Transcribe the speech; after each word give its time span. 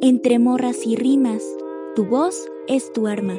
Entre 0.00 0.38
morras 0.38 0.86
y 0.86 0.94
rimas, 0.94 1.42
tu 1.96 2.06
voz 2.06 2.46
es 2.68 2.92
tu 2.92 3.08
arma. 3.08 3.34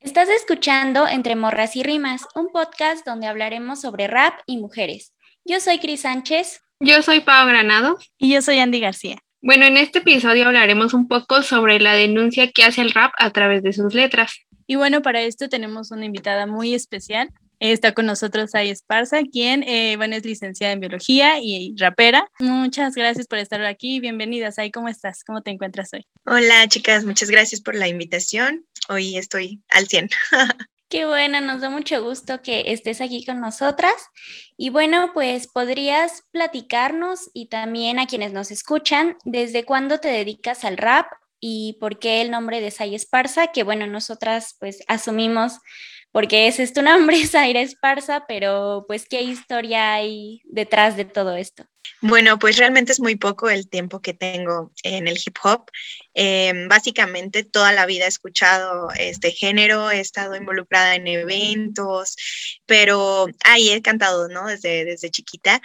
Estás 0.00 0.28
escuchando 0.28 1.08
Entre 1.08 1.34
Morras 1.34 1.74
y 1.74 1.82
Rimas, 1.82 2.28
un 2.36 2.50
podcast 2.50 3.04
donde 3.04 3.26
hablaremos 3.26 3.80
sobre 3.80 4.06
rap 4.06 4.34
y 4.46 4.58
mujeres. 4.58 5.12
Yo 5.44 5.58
soy 5.58 5.80
Cris 5.80 6.02
Sánchez. 6.02 6.60
Yo 6.78 7.02
soy 7.02 7.18
Pau 7.18 7.48
Granado. 7.48 7.98
Y 8.16 8.32
yo 8.32 8.42
soy 8.42 8.60
Andy 8.60 8.78
García. 8.78 9.18
Bueno, 9.40 9.66
en 9.66 9.76
este 9.76 9.98
episodio 9.98 10.46
hablaremos 10.46 10.94
un 10.94 11.08
poco 11.08 11.42
sobre 11.42 11.80
la 11.80 11.94
denuncia 11.94 12.52
que 12.52 12.62
hace 12.62 12.82
el 12.82 12.92
rap 12.92 13.12
a 13.18 13.30
través 13.30 13.64
de 13.64 13.72
sus 13.72 13.92
letras. 13.92 14.46
Y 14.68 14.76
bueno, 14.76 15.02
para 15.02 15.20
esto 15.22 15.48
tenemos 15.48 15.90
una 15.90 16.04
invitada 16.04 16.46
muy 16.46 16.74
especial. 16.74 17.28
Está 17.62 17.92
con 17.92 18.06
nosotros 18.06 18.56
Ay 18.56 18.70
Esparza, 18.70 19.22
quien 19.22 19.62
eh, 19.62 19.94
bueno, 19.96 20.16
es 20.16 20.24
licenciada 20.24 20.72
en 20.72 20.80
biología 20.80 21.38
y 21.40 21.76
rapera. 21.78 22.28
Muchas 22.40 22.96
gracias 22.96 23.28
por 23.28 23.38
estar 23.38 23.64
aquí. 23.64 24.00
Bienvenidas. 24.00 24.58
Ay, 24.58 24.72
¿cómo 24.72 24.88
estás? 24.88 25.22
¿Cómo 25.22 25.42
te 25.42 25.52
encuentras 25.52 25.92
hoy? 25.92 26.04
Hola, 26.26 26.66
chicas. 26.66 27.04
Muchas 27.04 27.30
gracias 27.30 27.60
por 27.60 27.76
la 27.76 27.86
invitación. 27.86 28.66
Hoy 28.88 29.16
estoy 29.16 29.62
al 29.68 29.86
100. 29.86 30.10
Qué 30.88 31.06
bueno, 31.06 31.40
nos 31.40 31.60
da 31.60 31.70
mucho 31.70 32.02
gusto 32.02 32.42
que 32.42 32.64
estés 32.72 33.00
aquí 33.00 33.24
con 33.24 33.40
nosotras. 33.40 33.94
Y 34.56 34.70
bueno, 34.70 35.12
pues 35.14 35.46
podrías 35.46 36.24
platicarnos 36.32 37.30
y 37.32 37.46
también 37.46 38.00
a 38.00 38.08
quienes 38.08 38.32
nos 38.32 38.50
escuchan, 38.50 39.16
¿desde 39.24 39.64
cuándo 39.64 39.98
te 39.98 40.08
dedicas 40.08 40.64
al 40.64 40.78
rap 40.78 41.06
y 41.38 41.76
por 41.80 42.00
qué 42.00 42.22
el 42.22 42.32
nombre 42.32 42.60
de 42.60 42.72
Say 42.72 42.96
Esparza, 42.96 43.52
que 43.52 43.62
bueno, 43.62 43.86
nosotras 43.86 44.56
pues 44.58 44.82
asumimos 44.88 45.60
porque 46.12 46.46
ese 46.46 46.62
es 46.62 46.72
tu 46.72 46.82
nombre, 46.82 47.26
Zaira 47.26 47.60
Esparza, 47.60 48.26
pero 48.28 48.84
pues 48.86 49.06
qué 49.08 49.22
historia 49.22 49.94
hay 49.94 50.42
detrás 50.44 50.96
de 50.96 51.04
todo 51.04 51.36
esto. 51.36 51.64
Bueno, 52.00 52.38
pues 52.38 52.56
realmente 52.56 52.90
es 52.92 53.00
muy 53.00 53.16
poco 53.16 53.48
el 53.48 53.68
tiempo 53.68 54.00
que 54.00 54.12
tengo 54.12 54.72
en 54.82 55.06
el 55.06 55.18
hip 55.24 55.36
hop. 55.42 55.70
Em, 56.14 56.68
básicamente 56.68 57.44
toda 57.44 57.72
la 57.72 57.86
vida 57.86 58.06
he 58.06 58.08
escuchado 58.08 58.88
este 58.98 59.30
género, 59.30 59.90
he 59.90 60.00
estado 60.00 60.34
involucrada 60.34 60.96
en 60.96 61.06
eventos, 61.06 62.16
pero 62.66 63.26
ahí 63.44 63.70
he 63.70 63.82
cantado, 63.82 64.28
¿no? 64.28 64.48
Desde, 64.48 64.84
desde 64.84 65.10
chiquita, 65.10 65.62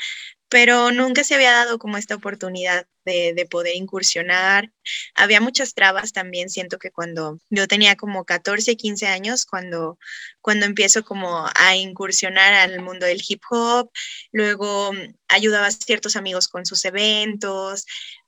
pero 0.49 0.91
nunca 0.91 1.23
se 1.23 1.35
había 1.35 1.51
dado 1.51 1.77
como 1.77 1.97
esta 1.97 2.15
oportunidad 2.15 2.87
de, 3.05 3.47
poder 3.49 3.75
incursionar. 3.75 4.71
Había 5.15 5.39
muchas 5.41 5.73
trabas 5.73 6.11
también, 6.13 6.49
siento 6.49 6.77
que 6.77 6.91
cuando 6.91 7.39
yo 7.49 7.67
tenía 7.67 7.95
como 7.95 8.25
14, 8.25 8.75
15 8.75 9.07
años, 9.07 9.45
cuando, 9.45 9.97
cuando 10.41 10.65
empiezo 10.65 11.03
como 11.03 11.49
a 11.55 11.75
incursionar 11.75 12.53
al 12.53 12.81
mundo 12.81 13.05
del 13.05 13.23
hip 13.27 13.41
hop, 13.49 13.89
luego 14.31 14.91
ayudaba 15.29 15.67
a 15.67 15.71
ciertos 15.71 16.15
amigos 16.15 16.47
con 16.47 16.65
sus 16.65 16.83
eventos, 16.85 17.85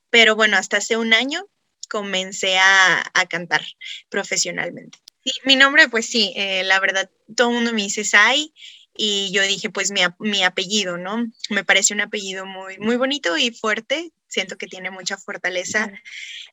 pero 0.09 0.35
bueno, 0.35 0.57
hasta 0.57 0.77
hace 0.77 0.97
un 0.97 1.13
año 1.13 1.45
comencé 1.89 2.57
a, 2.57 3.03
cantar 3.29 3.61
profesionalmente. 4.09 4.97
Y 5.23 5.31
mi 5.43 5.55
nombre, 5.57 5.89
pues 5.89 6.05
sí, 6.05 6.33
eh, 6.37 6.63
la 6.63 6.79
verdad, 6.79 7.09
todo 7.35 7.49
el 7.49 7.55
mundo 7.55 7.73
me 7.73 7.83
dice 7.83 8.05
Sai 8.05 8.53
y 9.01 9.31
yo 9.31 9.41
dije, 9.43 9.69
pues 9.69 9.91
mi, 9.91 10.01
mi, 10.19 10.43
apellido, 10.43 10.97
¿no? 10.97 11.25
Me 11.49 11.63
parece 11.63 11.93
un 11.93 12.01
apellido 12.01 12.45
muy, 12.45 12.77
muy 12.79 12.97
bonito 12.97 13.37
y 13.37 13.49
fuerte, 13.51 14.11
siento 14.27 14.57
que 14.57 14.67
tiene 14.67 14.91
mucha 14.91 15.15
fortaleza. 15.17 15.89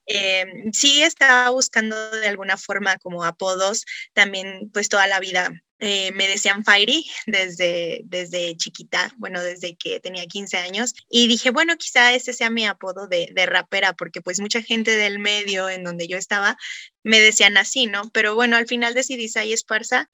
Eh, 0.06 0.47
sí 0.72 1.02
estaba 1.02 1.50
buscando 1.50 1.97
de 2.12 2.28
alguna 2.28 2.56
forma 2.56 2.98
como 2.98 3.24
apodos, 3.24 3.84
también 4.12 4.70
pues 4.72 4.89
toda 4.89 5.08
la 5.08 5.19
vida 5.19 5.50
eh, 5.80 6.12
me 6.12 6.28
decían 6.28 6.62
Fairy 6.64 7.05
desde, 7.27 8.02
desde 8.05 8.56
chiquita, 8.56 9.12
bueno, 9.17 9.42
desde 9.42 9.74
que 9.74 9.98
tenía 9.98 10.24
15 10.27 10.56
años. 10.58 10.94
Y 11.11 11.27
dije, 11.27 11.50
bueno, 11.50 11.77
quizá 11.77 12.14
ese 12.14 12.33
sea 12.33 12.48
mi 12.48 12.64
apodo 12.64 13.08
de, 13.08 13.28
de, 13.34 13.47
rapera, 13.47 13.92
porque 13.94 14.20
pues 14.20 14.39
mucha 14.39 14.62
gente 14.62 14.92
del 14.97 15.19
medio 15.19 15.68
en 15.68 15.83
donde 15.83 16.07
yo 16.07 16.17
estaba 16.17 16.57
me 17.02 17.18
decían 17.18 17.57
así, 17.57 17.86
¿no? 17.86 18.08
Pero 18.13 18.36
bueno, 18.36 18.57
al 18.57 18.68
final 18.68 18.95
decidí 18.95 19.28
Sai 19.28 19.52
Esparza. 19.52 20.08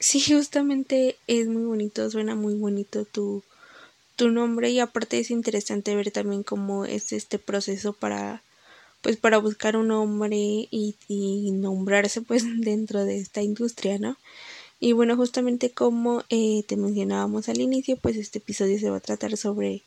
Sí, 0.00 0.20
justamente 0.20 1.16
es 1.26 1.48
muy 1.48 1.64
bonito, 1.64 2.08
suena 2.10 2.34
muy 2.36 2.54
bonito 2.54 3.04
tu, 3.04 3.42
tu 4.16 4.30
nombre 4.30 4.70
y 4.70 4.80
aparte 4.80 5.18
es 5.20 5.30
interesante 5.30 5.96
ver 5.96 6.10
también 6.12 6.42
cómo 6.44 6.84
es 6.86 7.12
este 7.12 7.38
proceso 7.38 7.92
para 7.94 8.42
pues 9.02 9.16
para 9.18 9.38
buscar 9.38 9.76
un 9.76 9.88
nombre 9.88 10.36
y, 10.36 10.96
y 11.08 11.52
nombrarse 11.52 12.22
pues 12.22 12.44
dentro 12.62 13.04
de 13.04 13.18
esta 13.18 13.42
industria, 13.42 13.98
¿no? 13.98 14.16
Y 14.80 14.92
bueno, 14.92 15.16
justamente 15.16 15.70
como 15.72 16.24
eh, 16.30 16.64
te 16.68 16.76
mencionábamos 16.76 17.48
al 17.48 17.60
inicio, 17.60 17.96
pues 17.98 18.16
este 18.16 18.38
episodio 18.38 18.78
se 18.80 18.90
va 18.90 18.98
a 18.98 19.00
tratar 19.00 19.36
sobre 19.36 19.82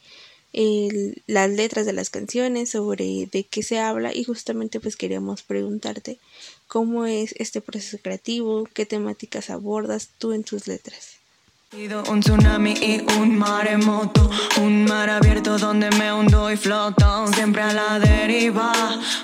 las 0.54 1.50
letras 1.50 1.86
de 1.86 1.94
las 1.94 2.10
canciones, 2.10 2.72
sobre 2.72 3.28
de 3.32 3.46
qué 3.46 3.64
se 3.64 3.80
habla 3.80 4.14
y 4.14 4.24
justamente 4.24 4.80
pues 4.80 4.98
queríamos 4.98 5.44
preguntarte 5.44 6.20
cómo 6.68 7.06
es 7.06 7.34
este 7.38 7.62
proceso 7.62 7.98
creativo, 8.02 8.68
qué 8.74 8.86
temáticas 8.86 9.50
abordas 9.50 10.10
tú 10.18 10.34
en 10.34 10.44
tus 10.44 10.68
letras. 10.68 11.21
Un 11.74 12.20
tsunami 12.20 12.74
y 12.74 13.00
un 13.18 13.38
maremoto, 13.38 14.30
un 14.58 14.84
mar 14.84 15.10
abierto 15.10 15.58
donde 15.58 15.90
me 15.92 16.12
hundo 16.12 16.52
y 16.52 16.58
floto, 16.58 17.28
siempre 17.28 17.62
a 17.62 17.72
la 17.72 17.98
deriva, 17.98 18.74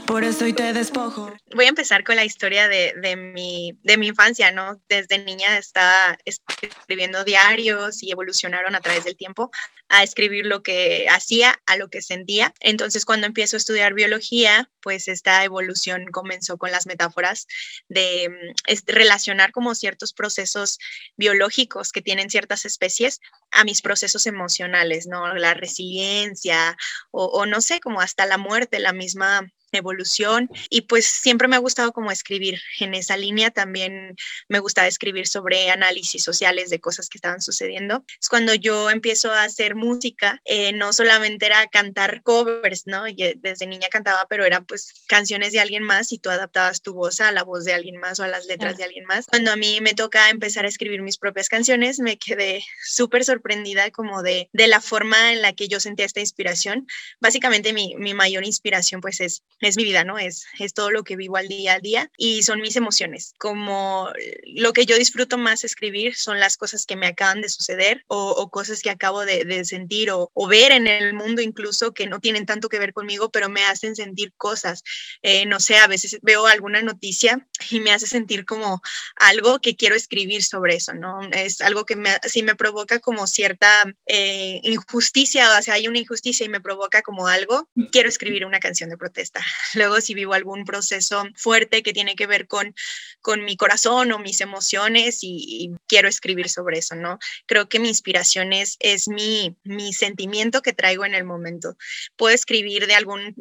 por 0.06 0.24
eso 0.24 0.48
y 0.48 0.54
te 0.54 0.72
despojo. 0.72 1.34
Voy 1.54 1.66
a 1.66 1.70
empezar 1.70 2.06
con 2.06 2.16
la 2.16 2.24
historia 2.24 2.70
de, 2.70 2.94
de, 3.02 3.18
mi, 3.18 3.78
de 3.84 3.98
mi 3.98 4.08
infancia, 4.08 4.54
¿no? 4.54 4.82
Desde 4.88 5.22
niña 5.26 5.58
estaba 5.58 6.18
escribiendo 6.24 7.26
diarios 7.26 8.02
y 8.02 8.12
evolucionaron 8.12 8.76
a 8.76 8.80
través 8.80 9.04
del 9.04 9.18
tiempo 9.18 9.52
a 9.90 10.04
escribir 10.04 10.46
lo 10.46 10.64
que 10.64 11.08
hacía, 11.10 11.62
a 11.66 11.78
lo 11.78 11.90
que 11.90 12.02
sentía. 12.02 12.54
Entonces, 12.60 13.06
cuando 13.06 13.28
empiezo 13.28 13.56
a 13.56 13.60
estudiar 13.60 13.94
biología, 13.94 14.70
pues 14.82 15.08
esta 15.08 15.44
evolución 15.44 16.06
comenzó 16.12 16.58
con 16.58 16.72
las 16.72 16.88
metáforas 16.88 17.48
de 17.88 18.30
mm, 18.30 18.74
relacionar 18.88 19.52
como 19.52 19.76
ciertos 19.76 20.14
procesos 20.14 20.78
biológicos 21.16 21.92
que 21.92 22.02
tienen 22.02 22.30
ciertas 22.38 22.66
especies 22.66 23.20
a 23.52 23.64
mis 23.64 23.82
procesos 23.82 24.28
emocionales, 24.28 25.08
¿no? 25.08 25.34
La 25.34 25.56
resiliencia 25.56 26.78
o, 27.10 27.48
no 27.48 27.62
sé, 27.62 27.80
como 27.80 28.00
hasta 28.00 28.28
la 28.28 28.38
muerte, 28.38 28.78
la 28.78 28.94
misma 28.94 29.52
evolución 29.72 30.50
y 30.70 30.82
pues 30.82 31.06
siempre 31.06 31.48
me 31.48 31.56
ha 31.56 31.60
gustado 31.60 31.92
como 31.92 32.12
escribir. 32.12 32.60
En 32.80 32.94
esa 32.94 33.18
línea 33.18 33.52
también 33.52 34.16
me 34.48 34.60
gustaba 34.60 34.88
escribir 34.88 35.28
sobre 35.28 35.70
análisis 35.70 36.24
sociales 36.24 36.70
de 36.70 36.80
cosas 36.80 37.10
que 37.10 37.18
estaban 37.18 37.42
sucediendo. 37.42 38.06
Es 38.22 38.30
cuando 38.30 38.54
yo 38.54 38.90
empiezo 38.90 39.32
a 39.32 39.44
hacer 39.44 39.76
música 39.76 40.42
eh, 40.46 40.74
no 40.74 40.94
solamente 40.94 41.46
era 41.46 41.68
cantar 41.68 42.22
covers 42.24 42.84
no 42.86 43.08
y 43.08 43.16
desde 43.38 43.68
niña 43.68 43.90
cantaba 43.90 44.26
pero 44.30 44.46
eran 44.46 44.66
pues 44.66 44.94
canciones 45.08 45.52
de 45.52 45.60
alguien 45.60 45.84
más 45.84 46.12
y 46.12 46.20
tú 46.20 46.30
adaptabas 46.30 46.82
tu 46.82 46.94
voz 46.94 47.22
a 47.22 47.32
la 47.32 47.44
voz 47.44 47.66
de 47.66 47.74
alguien 47.74 47.98
más 47.98 48.20
o 48.20 48.24
a 48.24 48.28
las 48.28 48.46
letras 48.46 48.78
de 48.78 48.84
alguien 48.84 49.06
más. 49.06 49.26
Cuando 49.28 49.52
a 49.52 49.56
mí 49.56 49.80
me 49.82 49.94
toca 49.94 50.30
empezar 50.30 50.66
a 50.66 50.70
escribir 50.70 51.02
mis 51.02 51.18
propias 51.18 51.50
canciones 51.50 52.00
me 52.00 52.18
quedé 52.18 52.64
súper 52.84 53.24
sorprendida 53.24 53.92
como 53.92 54.24
de, 54.24 54.50
de 54.54 54.68
la 54.68 54.82
forma 54.82 55.34
en 55.34 55.42
la 55.42 55.54
que 55.54 55.68
yo 55.68 55.80
sentía 55.80 56.06
esta 56.06 56.20
inspiración. 56.20 56.88
Básicamente 57.20 57.74
mi, 57.74 57.96
mi 57.96 58.14
mayor 58.14 58.46
inspiración 58.46 59.02
pues 59.02 59.20
es 59.22 59.44
es 59.62 59.78
mi 59.78 59.84
vida, 59.84 60.04
¿no? 60.04 60.20
Es, 60.20 60.46
es 60.60 60.74
todo 60.74 60.92
lo 60.92 61.04
que 61.04 61.16
vivo 61.16 61.38
al 61.38 61.48
día 61.48 61.74
a 61.74 61.80
día 61.80 62.12
y 62.18 62.44
son 62.44 62.62
mis 62.62 62.76
emociones. 62.76 63.34
Como 63.38 64.10
lo 64.46 64.74
que 64.74 64.86
yo 64.86 64.98
disfruto 64.98 65.38
más 65.38 65.64
escribir 65.64 66.16
son 66.16 66.40
las 66.40 66.58
cosas 66.58 66.86
que 66.86 66.96
me 66.96 67.08
acaban 67.08 67.42
de 67.42 67.50
suceder 67.50 68.04
o, 68.08 68.50
cosas 68.50 68.82
que 68.82 68.90
acabo 68.90 69.26
de, 69.26 69.66
sentir 69.66 70.12
o, 70.12 70.32
ver 70.48 70.72
en 70.72 70.88
el 70.88 71.14
mundo 71.14 71.42
incluso 71.42 71.94
que 71.94 72.08
no 72.08 72.20
tienen 72.20 72.46
tanto 72.46 72.70
que 72.70 72.80
ver 72.80 72.94
conmigo, 72.94 73.30
pero 73.30 73.50
me 73.50 73.66
hacen 73.66 73.96
sentir 73.96 74.34
cosas. 74.38 74.84
Eh, 75.22 75.46
no 75.46 75.60
sé, 75.60 75.78
a 75.78 75.88
veces 75.88 76.20
veo 76.22 76.48
alguna 76.48 76.82
noticia 76.82 77.46
y 77.70 77.80
me 77.80 77.92
hace 77.92 78.08
sentir 78.08 78.46
como 78.46 78.82
algo 79.16 79.60
que 79.60 79.76
quiero 79.76 79.96
escribir 79.96 80.44
sobre 80.44 80.76
eso, 80.76 80.94
¿no? 80.94 81.22
Es 81.32 81.62
algo 81.62 81.86
que 81.86 81.96
me, 81.96 82.12
si 82.24 82.44
me 82.44 82.56
provoca 82.56 83.00
como 83.00 83.28
cierta 83.28 83.86
eh, 84.06 84.60
injusticia, 84.64 85.58
o 85.58 85.62
sea, 85.62 85.76
hay 85.76 85.88
una 85.88 86.00
injusticia 86.00 86.46
y 86.46 86.50
me 86.50 86.62
provoca 86.62 87.02
como 87.02 87.28
algo, 87.28 87.70
quiero 87.92 88.10
escribir 88.10 88.46
una 88.46 88.60
canción 88.60 88.90
de 88.90 88.98
protesta. 88.98 89.42
Luego 89.74 90.02
si 90.02 90.14
vivo 90.14 90.34
algún 90.34 90.66
proceso 90.66 91.24
fuerte 91.36 91.84
que 91.84 91.94
tiene 91.94 92.16
que 92.16 92.28
ver 92.28 92.48
con, 92.48 92.76
con 93.22 93.44
mi 93.44 93.58
corazón 93.58 94.12
o 94.12 94.20
mis 94.20 94.42
emociones 94.42 95.20
y, 95.22 95.72
quiero 95.88 96.10
escribir 96.10 96.50
sobre 96.50 96.80
eso, 96.80 96.96
¿no? 96.96 97.18
Creo 97.46 97.70
que 97.70 97.80
mi 97.80 97.88
inspiración 97.88 98.52
es, 98.54 98.78
es 98.80 99.08
mi, 99.08 99.56
mi 99.64 99.94
sentimiento 99.94 100.62
que 100.62 100.74
traigo 100.74 101.06
en 101.06 101.14
el 101.14 101.24
momento. 101.24 101.78
Puedo 102.16 102.34
escribir 102.34 102.88
de 102.88 102.96
alguna 102.96 103.34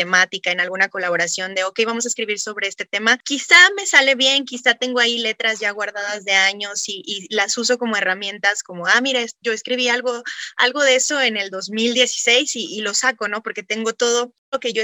temática, 0.00 0.50
en 0.50 0.60
alguna 0.60 0.88
colaboración 0.88 1.54
de, 1.54 1.64
ok, 1.64 1.80
vamos 1.84 2.06
a 2.06 2.08
escribir 2.08 2.40
sobre 2.40 2.68
este 2.68 2.86
tema. 2.86 3.18
Quizá 3.18 3.56
me 3.76 3.84
sale 3.84 4.14
bien, 4.14 4.46
quizá 4.46 4.72
tengo 4.72 4.98
ahí 4.98 5.18
letras 5.18 5.60
ya 5.60 5.72
guardadas 5.72 6.24
de 6.24 6.32
años 6.32 6.84
y, 6.86 7.26
las 7.28 7.58
uso 7.58 7.76
como 7.76 7.98
herramientas, 7.98 8.62
como, 8.62 8.86
ah, 8.86 9.00
mira, 9.02 9.20
yo 9.42 9.52
escribí 9.52 9.88
algo, 9.88 10.22
algo 10.56 10.82
de 10.82 10.96
eso 10.96 11.20
en 11.20 11.36
el 11.36 11.50
2016 11.50 12.56
y, 12.56 12.78
y 12.78 12.80
lo 12.80 12.94
saco, 12.94 13.28
¿no? 13.28 13.42
Porque 13.42 13.62
tengo 13.62 13.92
todo 13.92 14.32
lo 14.50 14.58
que 14.58 14.72
yo 14.72 14.82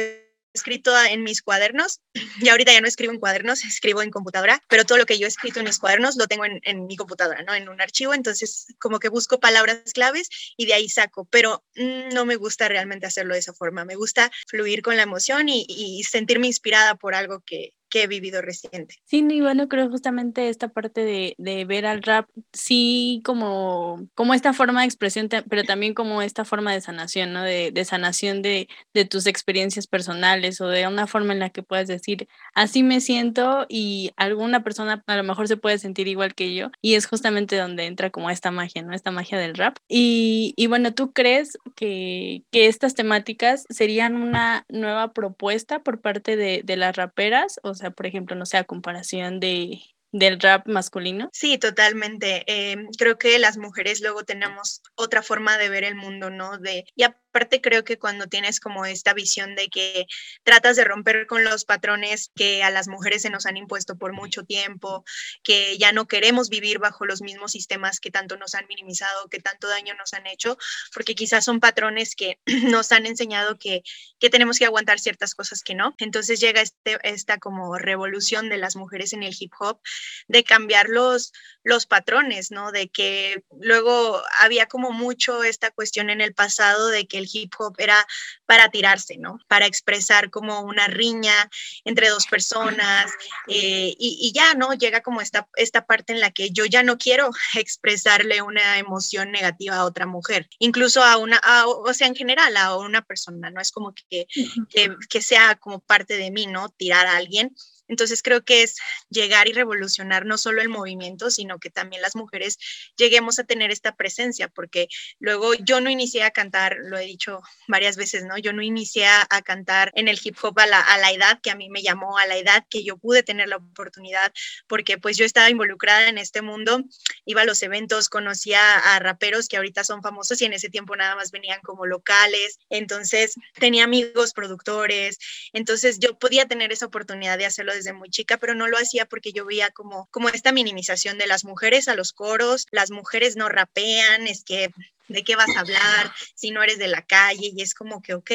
escrito 0.57 0.93
en 1.05 1.23
mis 1.23 1.43
cuadernos, 1.43 2.01
y 2.41 2.49
ahorita 2.49 2.73
ya 2.73 2.81
no 2.81 2.89
escribo 2.89 3.13
en 3.13 3.21
cuadernos, 3.21 3.63
escribo 3.65 4.03
en 4.03 4.11
computadora, 4.11 4.61
pero 4.69 4.85
todo 4.85 4.99
lo 4.99 5.07
que 5.07 5.19
yo 5.19 5.27
he 5.27 5.29
escrito 5.29 5.61
en 5.61 5.67
mis 5.67 5.79
cuadernos 5.79 6.17
lo 6.17 6.27
tengo 6.27 6.45
en, 6.45 6.61
en 6.65 6.87
mi 6.87 6.97
computadora, 6.97 7.43
¿no? 7.43 7.55
En 7.55 7.69
un 7.69 7.81
archivo, 7.81 8.15
entonces 8.15 8.75
como 8.81 8.99
que 8.99 9.09
busco 9.09 9.39
palabras 9.39 9.93
claves 9.93 10.29
y 10.57 10.67
de 10.67 10.75
ahí 10.75 10.89
saco, 10.89 11.27
pero 11.31 11.65
mm, 11.77 12.15
no 12.15 12.25
me 12.27 12.37
gusta 12.37 12.69
realmente 12.69 13.07
hacerlo 13.07 13.35
de 13.35 13.41
esa 13.41 13.53
forma, 13.53 13.85
me 13.85 13.95
gusta 13.95 14.31
fluir 14.49 14.83
con 14.83 14.97
la 14.97 15.03
emoción 15.03 15.49
y, 15.49 15.65
y 15.69 16.03
sentirme 16.05 16.47
inspirada 16.47 16.97
por 16.97 17.15
algo 17.15 17.43
que, 17.47 17.75
he 18.03 18.07
vivido 18.07 18.43
reciente. 18.43 18.97
Sí, 19.05 19.27
y 19.29 19.41
bueno, 19.41 19.69
creo 19.69 19.89
justamente 19.91 20.49
esta 20.49 20.69
parte 20.69 21.05
de, 21.05 21.65
ver 21.67 21.87
al 21.87 22.03
rap, 22.03 22.29
sí, 22.53 23.23
como, 23.25 24.09
como 24.15 24.35
esta 24.35 24.53
forma 24.53 24.81
de 24.81 24.87
expresión, 24.87 25.29
pero 25.49 25.65
también 25.65 25.95
como 25.95 26.23
esta 26.23 26.45
forma 26.45 26.73
de 26.73 26.81
sanación, 26.81 27.33
¿no? 27.33 27.43
De, 27.43 27.71
de 27.73 27.85
sanación 27.85 28.43
de, 28.43 28.69
de, 28.95 29.05
tus 29.05 29.27
experiencias 29.27 29.87
personales 29.87 30.61
o 30.61 30.69
de 30.69 30.87
una 30.87 31.07
forma 31.07 31.33
en 31.33 31.41
la 31.41 31.51
que 31.51 31.63
puedas 31.63 31.89
decir, 31.89 32.29
así 32.55 32.83
me 32.83 33.01
siento 33.01 33.67
y 33.69 34.13
alguna 34.17 34.63
persona 34.63 35.03
a 35.07 35.17
lo 35.17 35.25
mejor 35.25 35.49
se 35.49 35.57
puede 35.57 35.79
sentir 35.79 36.09
igual 36.09 36.35
que 36.35 36.55
yo. 36.55 36.71
Y 36.81 36.95
es 36.95 37.07
justamente 37.07 37.57
donde 37.57 37.87
entra 37.87 38.11
como 38.11 38.31
esta 38.31 38.51
magia, 38.51 38.83
¿no? 38.83 38.95
Esta 38.95 39.11
magia 39.11 39.39
del 39.39 39.55
rap. 39.55 39.77
Y, 39.89 40.55
bueno, 40.69 40.95
¿tú 40.95 41.13
crees 41.13 41.59
que, 41.75 42.45
que 42.51 42.67
estas 42.67 42.95
temáticas 42.95 43.65
serían 43.69 44.17
una 44.17 44.65
nueva 44.69 45.13
propuesta 45.13 45.81
por 45.81 46.01
parte 46.01 46.37
de, 46.37 46.63
de 46.65 46.77
las 46.77 46.97
raperas? 46.97 47.61
O 47.63 47.75
sea, 47.75 47.86
por 47.91 48.07
ejemplo, 48.07 48.37
no 48.37 48.47
sé, 48.47 48.57
a 48.57 48.65
comparación 48.65 49.41
de, 49.41 49.81
del 50.13 50.41
rap 50.41 50.67
masculino? 50.67 51.29
Sí, 51.33 51.59
totalmente. 51.59 52.45
Eh, 52.47 52.77
creo 52.99 53.19
que 53.19 53.39
las 53.39 53.59
mujeres 53.59 54.01
luego 54.01 54.25
tenemos 54.25 54.83
otra 54.95 55.23
forma 55.23 55.59
de 55.59 55.69
ver 55.69 55.85
el 55.85 55.95
mundo, 55.95 56.31
¿no? 56.31 56.59
De, 56.59 56.85
y 56.95 57.05
aparte 57.37 57.61
creo 57.61 57.85
que 57.85 57.99
cuando 57.99 58.29
tienes 58.29 58.61
como 58.61 58.87
esta 58.87 59.13
visión 59.13 59.55
de 59.57 59.69
que 59.69 60.07
tratas 60.43 60.75
de 60.75 60.85
romper 60.85 61.27
con 61.27 61.45
los 61.45 61.67
patrones 61.67 62.31
que 62.35 62.63
a 62.63 62.71
las 62.71 62.89
mujeres 62.89 63.23
se 63.23 63.31
nos 63.31 63.45
han 63.45 63.59
impuesto 63.59 63.97
por 63.97 64.15
mucho 64.15 64.45
tiempo, 64.45 65.05
que 65.43 65.77
ya 65.77 65.93
no 65.93 66.09
queremos 66.09 66.49
vivir 66.49 66.79
bajo 66.79 67.05
los 67.05 67.21
mismos 67.21 67.53
sistemas 67.53 68.01
que 68.01 68.11
tanto 68.11 68.39
nos 68.39 68.55
han 68.55 68.67
minimizado, 68.69 69.29
que 69.29 69.39
tanto 69.39 69.69
daño 69.69 69.95
nos 69.97 70.15
han 70.15 70.27
hecho, 70.27 70.57
porque 70.95 71.15
quizás 71.15 71.45
son 71.45 71.61
patrones 71.61 72.17
que 72.17 72.39
nos 72.73 72.91
han 72.91 73.05
enseñado 73.05 73.59
que, 73.59 73.83
que 74.19 74.31
tenemos 74.31 74.59
que 74.59 74.65
aguantar 74.65 74.99
ciertas 74.99 75.35
cosas 75.35 75.63
que 75.63 75.75
no. 75.75 75.95
Entonces 75.99 76.41
llega 76.41 76.63
este, 76.63 76.99
esta 77.03 77.37
como 77.37 77.77
revolución 77.77 78.49
de 78.49 78.57
las 78.57 78.77
mujeres 78.77 79.13
en 79.13 79.23
el 79.23 79.37
hip 79.39 79.53
hop 79.61 79.79
de 80.27 80.43
cambiar 80.43 80.89
los, 80.89 81.33
los 81.63 81.85
patrones, 81.85 82.51
¿no? 82.51 82.73
De 82.73 82.89
que 82.89 83.45
luego 83.61 84.23
había 84.39 84.67
como 84.67 84.93
mucho 84.93 85.45
esta 85.45 85.71
cuestión 85.71 86.09
en 86.09 86.23
el 86.23 86.33
pasado 86.33 86.89
de 86.89 87.07
que 87.07 87.19
el 87.19 87.26
hip 87.31 87.53
hop 87.59 87.75
era 87.79 88.07
para 88.47 88.69
tirarse, 88.71 89.17
¿no? 89.19 89.39
Para 89.49 89.67
expresar 89.67 90.31
como 90.31 90.61
una 90.61 90.87
riña 90.87 91.51
entre 91.85 92.09
dos 92.09 92.27
personas 92.27 93.11
eh, 93.49 93.95
y, 93.99 94.19
y, 94.21 94.33
ya, 94.33 94.55
¿no? 94.55 94.75
Llega 94.75 95.01
como 95.03 95.21
esta, 95.21 95.49
esta 95.57 95.87
parte 95.87 96.13
en 96.13 96.21
la 96.21 96.31
que 96.31 96.51
yo 96.51 96.65
ya 96.67 96.83
no 96.83 96.99
quiero 96.99 97.31
expresarle 97.55 98.43
una 98.43 98.79
emoción 98.79 99.31
negativa 99.33 99.77
a 99.77 99.85
otra 99.85 100.07
mujer, 100.07 100.49
incluso 100.59 101.03
a 101.03 101.17
una, 101.17 101.39
a, 101.39 101.67
o 101.67 101.93
sea, 101.95 102.07
en 102.07 102.15
general 102.15 102.57
a 102.57 102.77
una 102.77 103.03
persona, 103.03 103.51
¿no? 103.51 103.61
Es 103.61 103.71
como 103.71 103.95
que, 103.95 104.27
que, 104.71 104.95
que 105.09 105.23
sea 105.23 105.57
como 105.57 105.81
parte 105.81 106.17
de 106.17 106.31
mí, 106.31 106.47
¿no? 106.47 106.69
Tirar 106.71 107.07
a 107.07 107.17
alguien 107.17 107.55
entonces 107.89 108.23
creo 108.23 108.43
que 108.43 108.63
es 108.63 108.77
llegar 109.11 109.49
y 109.49 109.53
revolucionar 109.53 110.27
no 110.27 110.39
solo 110.39 110.63
el 110.63 110.69
movimiento, 110.69 111.31
sino 111.31 111.59
que 111.59 111.71
también 111.71 112.03
las 112.03 112.17
mujeres 112.17 112.59
lleguemos 112.97 113.39
a 113.39 113.45
tener 113.45 113.71
esta 113.71 113.97
presencia, 113.97 114.49
porque 114.49 114.89
luego 115.19 115.55
yo 115.55 115.81
no 115.81 115.91
inicié 115.91 116.25
a 116.25 116.31
cantar, 116.31 116.77
lo 116.81 116.99
he 116.99 117.05
dicho 117.05 117.41
varias 117.69 117.97
veces, 117.97 118.25
¿no? 118.25 118.39
Yo 118.39 118.53
no 118.53 118.63
inicié 118.63 119.07
a, 119.07 119.27
cantar 119.45 119.93
en 119.95 120.09
el 120.09 120.19
hip 120.23 120.37
hop 120.43 120.59
a 120.59 120.67
la, 120.67 120.81
a 120.81 120.99
la 120.99 121.13
edad 121.13 121.41
que 121.43 121.51
a 121.51 121.55
mí 121.55 121.69
me 121.69 121.83
llamó, 121.83 122.19
a 122.19 122.27
la 122.27 122.37
edad 122.37 122.65
que 122.69 122.83
yo 122.83 122.97
pude 122.97 123.23
tener 123.23 123.49
la 123.49 123.57
oportunidad, 123.57 124.33
porque 124.67 124.99
pues 124.99 125.17
yo 125.17 125.25
estaba 125.25 125.51
involucrada 125.51 126.09
en 126.09 126.19
este 126.19 126.43
mundo, 126.43 126.83
iba 127.27 127.43
a 127.43 127.45
los 127.45 127.63
eventos, 127.63 128.09
conocía 128.09 128.79
a 128.79 128.99
raperos 128.99 129.49
que 129.49 129.57
ahorita 129.57 129.85
son 129.85 130.03
famosos 130.03 130.41
y 130.41 130.47
en 130.47 130.55
ese 130.55 130.69
tiempo 130.69 130.97
nada 130.97 131.15
más 131.15 131.31
venían 131.31 131.61
como 131.63 131.87
locales, 131.87 132.59
entonces 132.71 133.35
tenía 133.55 133.85
amigos 133.85 134.33
productores, 134.33 135.19
entonces 135.53 135.99
yo 135.99 136.19
podía 136.19 136.47
tener 136.47 136.73
esa 136.73 136.87
oportunidad 136.87 137.39
de 137.39 137.47
hacerlo 137.47 137.73
desde 137.77 137.93
muy 137.93 138.11
chica, 138.11 138.39
pero 138.39 138.55
no 138.55 138.67
lo 138.67 138.79
hacía 138.79 139.07
porque 139.07 139.33
yo 139.33 139.45
veía 139.45 139.71
como, 139.71 140.09
como 140.11 140.29
esta 140.29 140.53
minimización 140.53 141.19
de 141.19 141.27
las 141.27 141.45
mujeres 141.45 141.89
a 141.89 141.95
los 141.95 142.13
coros, 142.13 142.67
las 142.71 142.91
mujeres 142.91 143.37
no 143.37 143.49
rapean, 143.49 144.27
es 144.27 144.45
que 144.45 144.71
de 145.09 145.23
qué 145.23 145.37
vas 145.37 145.55
a 145.57 145.61
hablar 145.61 146.13
si 146.35 146.51
no 146.51 146.63
eres 146.63 146.79
de 146.79 146.89
la 146.89 147.05
calle 147.07 147.53
y 147.55 147.63
es 147.63 147.75
como 147.75 148.03
que, 148.03 148.15
ok, 148.15 148.31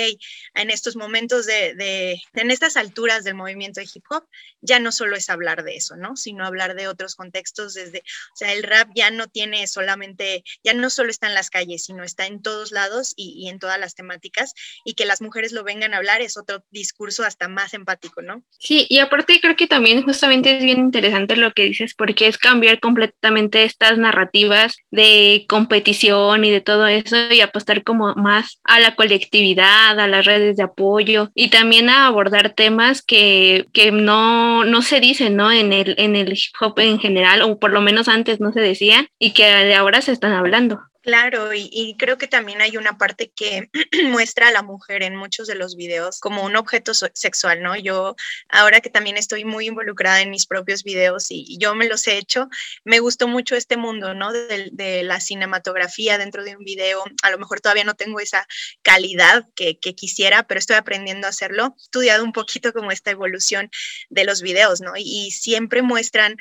en 0.56 0.70
estos 0.70 0.96
momentos 0.96 1.46
de, 1.46 1.76
de, 1.76 2.22
en 2.34 2.52
estas 2.52 2.78
alturas 2.78 3.24
del 3.24 3.36
movimiento 3.36 3.80
de 3.80 3.90
hip 3.94 4.06
hop, 4.10 4.26
ya 4.62 4.80
no 4.80 4.92
solo 4.92 5.16
es 5.16 5.30
hablar 5.30 5.64
de 5.64 5.76
eso, 5.76 5.96
¿no? 5.96 6.16
Sino 6.16 6.46
hablar 6.46 6.76
de 6.76 6.88
otros 6.88 7.16
contextos 7.16 7.74
desde, 7.74 8.00
o 8.00 8.36
sea, 8.36 8.54
el 8.54 8.64
rap 8.64 8.90
ya 8.96 9.12
no 9.12 9.28
tiene 9.28 9.68
solamente, 9.68 10.44
ya 10.64 10.74
no 10.74 10.90
solo 10.90 11.10
está 11.10 11.28
en 11.28 11.34
las 11.34 11.50
calles, 11.50 11.86
sino 11.86 12.04
está 12.04 12.26
en 12.26 12.42
todos 12.42 12.72
lados 12.72 13.14
y, 13.16 13.34
y 13.38 13.50
en 13.50 13.60
todas 13.60 13.80
las 13.80 13.96
temáticas 13.96 14.54
y 14.86 14.94
que 14.94 15.06
las 15.06 15.22
mujeres 15.22 15.52
lo 15.52 15.64
vengan 15.64 15.94
a 15.94 15.98
hablar 15.98 16.22
es 16.22 16.38
otro 16.38 16.64
discurso 16.72 17.24
hasta 17.24 17.48
más 17.48 17.74
empático, 17.74 18.22
¿no? 18.22 18.44
Sí, 18.60 18.86
y 18.90 19.00
aparte 19.00 19.31
creo 19.40 19.56
que 19.56 19.68
también 19.68 20.04
justamente 20.04 20.58
es 20.58 20.64
bien 20.64 20.80
interesante 20.80 21.36
lo 21.36 21.52
que 21.52 21.64
dices 21.64 21.94
porque 21.94 22.28
es 22.28 22.38
cambiar 22.38 22.80
completamente 22.80 23.64
estas 23.64 23.98
narrativas 23.98 24.78
de 24.92 25.46
competición 25.48 26.44
y 26.44 26.52
de 26.52 26.62
todo 26.62 26.88
eso 26.88 27.16
y 27.32 27.42
apostar 27.42 27.84
como 27.84 28.14
más 28.16 28.60
a 28.64 28.80
la 28.80 28.96
colectividad, 28.96 30.00
a 30.00 30.08
las 30.08 30.26
redes 30.26 30.58
de 30.58 30.64
apoyo 30.64 31.30
y 31.36 31.50
también 31.50 31.90
a 31.90 32.08
abordar 32.08 32.52
temas 32.52 33.02
que, 33.02 33.68
que 33.74 33.92
no, 33.92 34.66
no 34.66 34.82
se 34.82 35.00
dicen, 35.00 35.36
¿no? 35.36 35.52
En 35.52 35.74
el, 35.74 35.96
en 35.98 36.16
el 36.16 36.34
hip 36.34 36.56
hop 36.60 36.80
en 36.80 37.00
general, 37.00 37.42
o 37.44 37.60
por 37.60 37.72
lo 37.72 37.82
menos 37.82 38.08
antes 38.08 38.40
no 38.40 38.52
se 38.52 38.60
decían 38.60 39.08
y 39.20 39.32
que 39.32 39.74
ahora 39.76 40.02
se 40.02 40.12
están 40.12 40.34
hablando. 40.34 40.82
Claro, 41.02 41.52
y, 41.52 41.96
creo 41.98 42.20
que 42.20 42.28
también 42.28 42.62
hay 42.62 42.78
una 42.78 42.98
parte 43.00 43.32
que 43.36 43.70
muestra 44.04 44.50
a 44.50 44.52
la 44.52 44.62
mujer 44.62 45.02
en 45.02 45.16
muchos 45.16 45.48
de 45.48 45.56
los 45.56 45.76
videos 45.76 46.20
como 46.20 46.44
un 46.44 46.56
objeto 46.56 46.94
sexual, 46.94 47.64
¿no? 47.64 47.76
Yo, 47.76 48.16
ahora 48.50 48.82
que 48.82 48.92
también 48.92 49.18
estoy 49.18 49.44
muy 49.44 49.66
involucrada 49.66 50.22
en 50.22 50.30
mis 50.30 50.46
propios 50.46 50.84
videos 50.84 51.32
y, 51.32 51.58
yo 51.58 51.74
me 51.74 51.88
los 51.88 52.06
he 52.06 52.18
hecho, 52.18 52.50
me 52.84 53.00
gustó 53.00 53.28
mucho 53.28 53.56
este 53.56 53.78
mundo, 53.78 54.14
¿no? 54.14 54.32
De, 54.32 54.70
de, 54.72 55.02
la 55.04 55.20
cinematografía 55.20 56.20
dentro 56.20 56.44
de 56.44 56.56
un 56.56 56.64
video. 56.64 57.04
A 57.24 57.32
lo 57.32 57.40
mejor 57.40 57.62
todavía 57.62 57.84
no 57.84 57.96
tengo 57.96 58.20
esa 58.20 58.46
calidad 58.84 59.48
que, 59.56 59.78
quisiera, 59.96 60.44
pero 60.44 60.60
estoy 60.60 60.76
aprendiendo 60.76 61.26
a 61.26 61.32
hacerlo. 61.32 61.76
He 61.78 61.82
estudiado 61.82 62.24
un 62.24 62.32
poquito 62.32 62.74
como 62.74 62.92
esta 62.92 63.10
evolución 63.10 63.72
de 64.10 64.24
los 64.24 64.42
videos, 64.44 64.82
¿no? 64.82 64.94
Y 64.96 65.32
siempre 65.32 65.82
muestran 65.82 66.38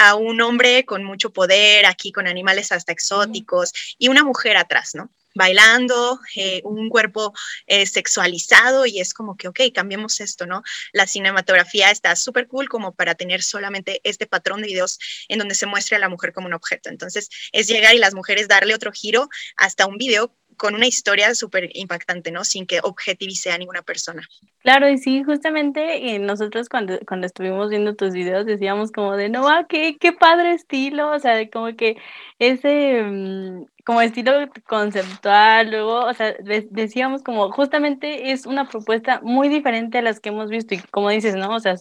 a 0.00 0.14
un 0.14 0.40
hombre 0.40 0.86
con 0.86 1.04
mucho 1.04 1.30
poder, 1.30 1.84
aquí 1.84 2.10
con 2.10 2.26
animales 2.26 2.72
hasta 2.72 2.90
exóticos, 2.90 3.72
y 3.98 4.08
una 4.08 4.24
mujer 4.24 4.56
atrás, 4.56 4.94
¿no? 4.94 5.10
bailando, 5.34 6.18
eh, 6.34 6.60
un 6.64 6.88
cuerpo 6.88 7.32
eh, 7.66 7.86
sexualizado 7.86 8.84
y 8.86 8.98
es 8.98 9.14
como 9.14 9.36
que, 9.36 9.46
ok, 9.46 9.60
cambiemos 9.72 10.20
esto, 10.20 10.44
¿no? 10.44 10.62
La 10.92 11.06
cinematografía 11.06 11.90
está 11.90 12.16
súper 12.16 12.48
cool 12.48 12.68
como 12.68 12.94
para 12.94 13.14
tener 13.14 13.42
solamente 13.42 14.00
este 14.02 14.26
patrón 14.26 14.62
de 14.62 14.68
videos 14.68 14.98
en 15.28 15.38
donde 15.38 15.54
se 15.54 15.66
muestre 15.66 15.96
a 15.96 16.00
la 16.00 16.08
mujer 16.08 16.32
como 16.32 16.48
un 16.48 16.54
objeto. 16.54 16.88
Entonces, 16.88 17.28
es 17.52 17.68
llegar 17.68 17.94
y 17.94 17.98
las 17.98 18.14
mujeres 18.14 18.48
darle 18.48 18.74
otro 18.74 18.90
giro 18.92 19.28
hasta 19.56 19.86
un 19.86 19.98
video 19.98 20.34
con 20.60 20.74
una 20.74 20.86
historia 20.86 21.34
súper 21.34 21.70
impactante, 21.72 22.30
¿no? 22.30 22.44
Sin 22.44 22.66
que 22.66 22.80
objetivice 22.82 23.50
a 23.50 23.56
ninguna 23.56 23.80
persona. 23.80 24.28
Claro, 24.58 24.90
y 24.90 24.98
sí, 24.98 25.22
justamente 25.22 26.18
nosotros 26.18 26.68
cuando, 26.68 26.98
cuando 27.08 27.26
estuvimos 27.26 27.70
viendo 27.70 27.94
tus 27.94 28.12
videos 28.12 28.44
decíamos 28.44 28.92
como 28.92 29.16
de, 29.16 29.30
no, 29.30 29.48
ah, 29.48 29.64
qué, 29.66 29.96
qué 29.98 30.12
padre 30.12 30.52
estilo, 30.52 31.12
o 31.12 31.18
sea, 31.18 31.48
como 31.48 31.74
que 31.74 31.96
ese, 32.38 33.02
um, 33.02 33.64
como 33.86 34.02
estilo 34.02 34.32
conceptual, 34.68 35.70
luego, 35.70 36.04
o 36.04 36.12
sea, 36.12 36.34
de, 36.34 36.68
decíamos 36.70 37.22
como, 37.22 37.50
justamente 37.50 38.30
es 38.30 38.44
una 38.44 38.68
propuesta 38.68 39.20
muy 39.22 39.48
diferente 39.48 39.96
a 39.96 40.02
las 40.02 40.20
que 40.20 40.28
hemos 40.28 40.50
visto, 40.50 40.74
y 40.74 40.78
como 40.90 41.08
dices, 41.08 41.36
¿no? 41.36 41.54
O 41.54 41.60
sea, 41.60 41.76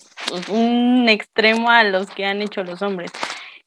un 0.47 1.09
extremo 1.09 1.69
a 1.69 1.83
los 1.83 2.09
que 2.11 2.23
han 2.23 2.41
hecho 2.41 2.63
los 2.63 2.81
hombres 2.81 3.11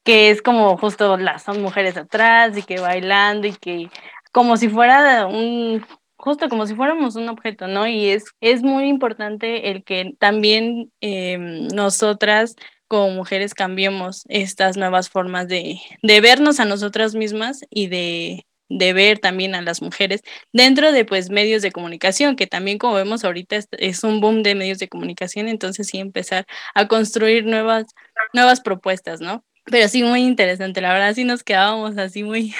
que 0.03 0.31
es 0.31 0.41
como 0.41 0.75
justo 0.77 1.15
las 1.15 1.43
son 1.43 1.61
mujeres 1.61 1.95
atrás 1.95 2.57
y 2.57 2.63
que 2.63 2.77
bailando 2.81 3.47
y 3.47 3.53
que 3.53 3.89
como 4.33 4.57
si 4.57 4.67
fuera 4.67 5.27
un, 5.27 5.85
justo 6.17 6.49
como 6.49 6.67
si 6.67 6.75
fuéramos 6.75 7.15
un 7.15 7.29
objeto, 7.29 7.67
¿no? 7.67 7.87
Y 7.87 8.09
es, 8.09 8.25
es 8.41 8.63
muy 8.63 8.85
importante 8.89 9.71
el 9.71 9.83
que 9.83 10.15
también 10.19 10.91
eh, 11.01 11.37
nosotras 11.37 12.55
como 12.87 13.11
mujeres 13.11 13.53
cambiemos 13.53 14.23
estas 14.27 14.75
nuevas 14.75 15.09
formas 15.09 15.47
de, 15.47 15.79
de 16.01 16.21
vernos 16.21 16.59
a 16.59 16.65
nosotras 16.65 17.15
mismas 17.15 17.61
y 17.69 17.87
de, 17.87 18.45
de 18.69 18.93
ver 18.93 19.19
también 19.19 19.55
a 19.55 19.61
las 19.61 19.81
mujeres 19.81 20.21
dentro 20.51 20.91
de 20.91 21.05
pues 21.05 21.29
medios 21.29 21.61
de 21.61 21.71
comunicación, 21.71 22.35
que 22.35 22.47
también 22.47 22.77
como 22.77 22.95
vemos 22.95 23.23
ahorita 23.23 23.55
es, 23.55 23.67
es, 23.71 24.03
un 24.03 24.19
boom 24.19 24.43
de 24.43 24.55
medios 24.55 24.79
de 24.79 24.89
comunicación, 24.89 25.47
entonces 25.47 25.87
sí 25.87 25.99
empezar 25.99 26.45
a 26.73 26.87
construir 26.87 27.45
nuevas, 27.45 27.85
nuevas 28.33 28.61
propuestas, 28.61 29.21
¿no? 29.21 29.43
Pero 29.65 29.87
sí, 29.87 30.03
muy 30.03 30.23
interesante, 30.23 30.81
la 30.81 30.91
verdad 30.91 31.13
sí 31.13 31.23
nos 31.23 31.43
quedábamos 31.43 31.97
así 31.97 32.23
muy, 32.23 32.53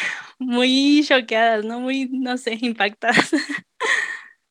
muy 0.45 1.03
choqueadas, 1.07 1.65
¿no? 1.65 1.79
Muy, 1.79 2.07
no 2.11 2.37
sé, 2.37 2.57
impactadas. 2.61 3.31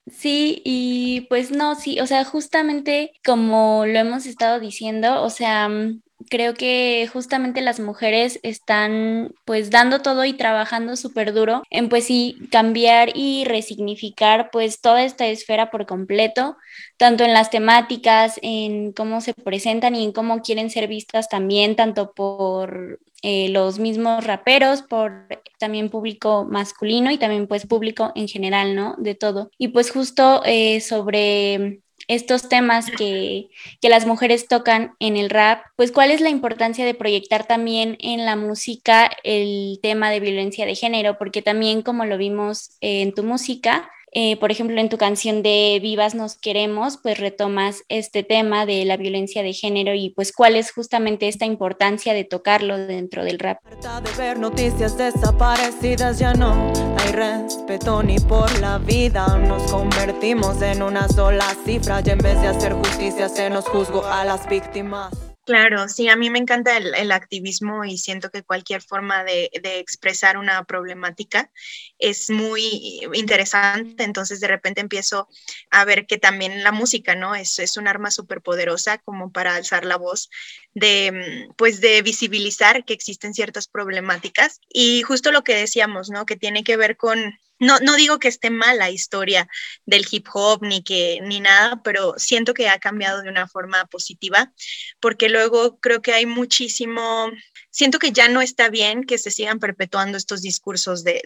Sí, 0.07 0.61
y 0.65 1.23
pues 1.29 1.51
no, 1.53 1.75
sí, 1.77 2.01
o 2.01 2.07
sea, 2.07 2.25
justamente 2.25 3.13
como 3.25 3.87
lo 3.87 3.99
hemos 3.99 4.27
estado 4.27 4.59
diciendo, 4.61 5.23
o 5.23 5.31
sea, 5.31 5.69
mm, 5.69 6.03
creo 6.29 6.55
que 6.55 7.09
justamente 7.13 7.61
las 7.61 7.81
mujeres 7.81 8.41
están 8.43 9.33
pues 9.45 9.71
dando 9.71 10.01
todo 10.01 10.25
y 10.25 10.33
trabajando 10.33 10.97
súper 10.97 11.33
duro 11.33 11.63
en 11.71 11.89
pues 11.89 12.05
sí 12.05 12.37
cambiar 12.51 13.11
y 13.15 13.45
resignificar 13.45 14.51
pues 14.51 14.81
toda 14.81 15.03
esta 15.05 15.27
esfera 15.27 15.71
por 15.71 15.87
completo, 15.87 16.57
tanto 16.97 17.25
en 17.25 17.33
las 17.33 17.51
temáticas, 17.51 18.39
en 18.43 18.93
cómo 18.93 19.21
se 19.21 19.35
presentan 19.35 19.95
y 19.95 20.05
en 20.05 20.13
cómo 20.13 20.43
quieren 20.43 20.71
ser 20.71 20.89
vistas 20.89 21.29
también, 21.29 21.77
tanto 21.77 22.13
por 22.13 23.01
eh, 23.23 23.49
los 23.51 23.79
mismos 23.79 24.25
raperos, 24.25 24.83
por 24.83 25.29
también 25.59 25.91
público 25.91 26.45
masculino 26.45 27.11
y 27.13 27.19
también 27.19 27.47
pues 27.47 27.67
público 27.67 28.13
en 28.17 28.27
general, 28.27 28.75
¿no? 28.75 28.97
De 28.99 29.15
todo. 29.15 29.51
Y 29.59 29.69
pues 29.69 29.93
justo 29.93 30.43
eh, 30.45 30.81
sobre 30.81 31.83
estos 32.09 32.49
temas 32.49 32.91
que, 32.91 33.49
que, 33.81 33.89
las 33.89 34.07
mujeres 34.07 34.49
tocan 34.49 34.95
en 34.99 35.17
el 35.17 35.31
rap, 35.31 35.65
pues 35.77 35.93
cuál 35.93 36.11
es 36.11 36.21
la 36.21 36.31
importancia 36.31 36.85
de 36.85 36.95
proyectar 36.95 37.47
también 37.47 37.97
en 38.01 38.25
la 38.25 38.37
música 38.37 39.11
el 39.25 39.79
tema 39.83 40.11
de 40.11 40.21
violencia 40.21 40.67
de 40.67 40.75
género, 40.75 41.19
porque 41.19 41.43
también 41.43 41.83
como 41.83 42.05
lo 42.05 42.19
vimos 42.19 42.77
en 42.81 43.15
tu 43.15 43.23
música, 43.23 43.91
eh, 44.15 44.37
por 44.37 44.51
ejemplo, 44.51 44.79
en 44.79 44.91
tu 44.91 44.99
canción 44.99 45.43
de 45.43 45.79
Vivas 45.81 46.15
nos 46.15 46.37
queremos, 46.37 46.99
pues 47.03 47.19
retomas 47.19 47.83
este 47.89 48.23
tema 48.23 48.67
de 48.67 48.85
la 48.85 48.99
violencia 48.99 49.43
de 49.43 49.55
género 49.55 49.95
y 49.95 50.11
pues 50.11 50.33
cuál 50.33 50.55
es 50.55 50.71
justamente 50.71 51.29
esta 51.29 51.47
importancia 51.47 52.13
de 52.13 52.25
tocarlo 52.25 52.77
dentro 52.77 53.25
del 53.25 53.39
rap. 53.39 53.59
De 53.65 54.23
ver 54.23 54.39
noticias 54.39 54.99
desaparecidas 54.99 56.19
ya 56.19 56.35
no 56.35 56.73
hay 56.99 57.13
respeto 57.13 58.03
ni 58.03 58.19
por 58.19 58.61
la 58.61 58.77
vida. 58.77 59.27
Nos 59.39 59.73
convertimos 59.73 60.61
en 60.61 60.83
una 60.83 61.09
sola 61.09 61.47
cifra 61.65 62.03
y 62.05 62.11
en 62.11 62.19
vez 62.19 62.39
de 62.43 62.49
hacer 62.49 62.75
justicia 62.75 63.31
se 63.31 63.49
nos 63.49 63.67
juzgó 63.67 64.05
a 64.05 64.25
las 64.25 64.47
víctimas. 64.47 65.32
Claro, 65.45 65.89
sí, 65.89 66.09
a 66.09 66.15
mí 66.15 66.31
me 66.31 66.39
encanta 66.39 66.77
el, 66.77 67.11
activismo 67.11 67.85
y 67.85 67.99
siento 67.99 68.31
que 68.31 68.45
cualquier 68.45 68.81
forma 68.81 69.25
de, 69.25 69.51
expresar 69.53 70.37
una 70.37 70.63
problemática 70.65 71.51
es 71.99 72.31
muy 72.31 73.01
interesante. 73.13 74.05
Entonces, 74.05 74.39
de 74.39 74.47
repente 74.47 74.81
empiezo 74.81 75.29
a 75.71 75.85
ver 75.85 76.07
que 76.07 76.17
también 76.17 76.63
la 76.63 76.71
música, 76.71 77.17
¿no? 77.17 77.35
Es, 77.35 77.59
es 77.59 77.77
un 77.77 77.89
arma 77.89 78.13
súper 78.13 78.41
poderosa 78.41 78.99
como 78.99 79.33
para 79.33 79.57
alzar 79.57 79.85
la 79.85 79.97
voz, 79.97 80.31
de, 80.75 81.49
pues, 81.57 81.81
de 81.81 82.03
visibilizar 82.03 82.85
que 82.85 82.95
existen 82.95 83.35
ciertas 83.35 83.67
problemáticas. 83.67 84.61
Y 84.69 85.03
justo 85.03 85.33
lo 85.33 85.43
que 85.43 85.57
decíamos, 85.57 86.09
¿no? 86.09 86.25
Que 86.25 86.37
tiene 86.37 86.63
que 86.63 86.77
ver 86.77 86.97
con 86.97 87.37
no, 87.63 87.79
no 87.79 87.95
digo 87.95 88.19
que 88.19 88.27
esté 88.27 88.51
mal 88.51 88.79
la 88.79 88.91
historia 88.91 89.49
del 89.87 90.05
hip 90.11 90.27
hop 90.35 90.63
ni 90.63 90.83
que 90.83 91.21
ni 91.23 91.41
nada, 91.41 91.81
pero 91.85 92.15
siento 92.17 92.55
que 92.55 92.69
ha 92.69 92.81
cambiado 92.81 93.23
de 93.23 93.31
una 93.31 93.47
forma 93.47 93.87
positiva, 93.87 94.53
porque 95.01 95.29
luego 95.29 95.79
creo 95.79 96.03
que 96.03 96.13
hay 96.13 96.27
muchísimo, 96.27 97.31
siento 97.73 97.99
que 97.99 98.13
ya 98.13 98.29
no 98.29 98.43
está 98.43 98.69
bien 98.69 99.05
que 99.05 99.19
se 99.19 99.31
sigan 99.31 99.59
perpetuando 99.59 100.19
estos 100.19 100.43
discursos 100.43 101.03
de, 101.03 101.23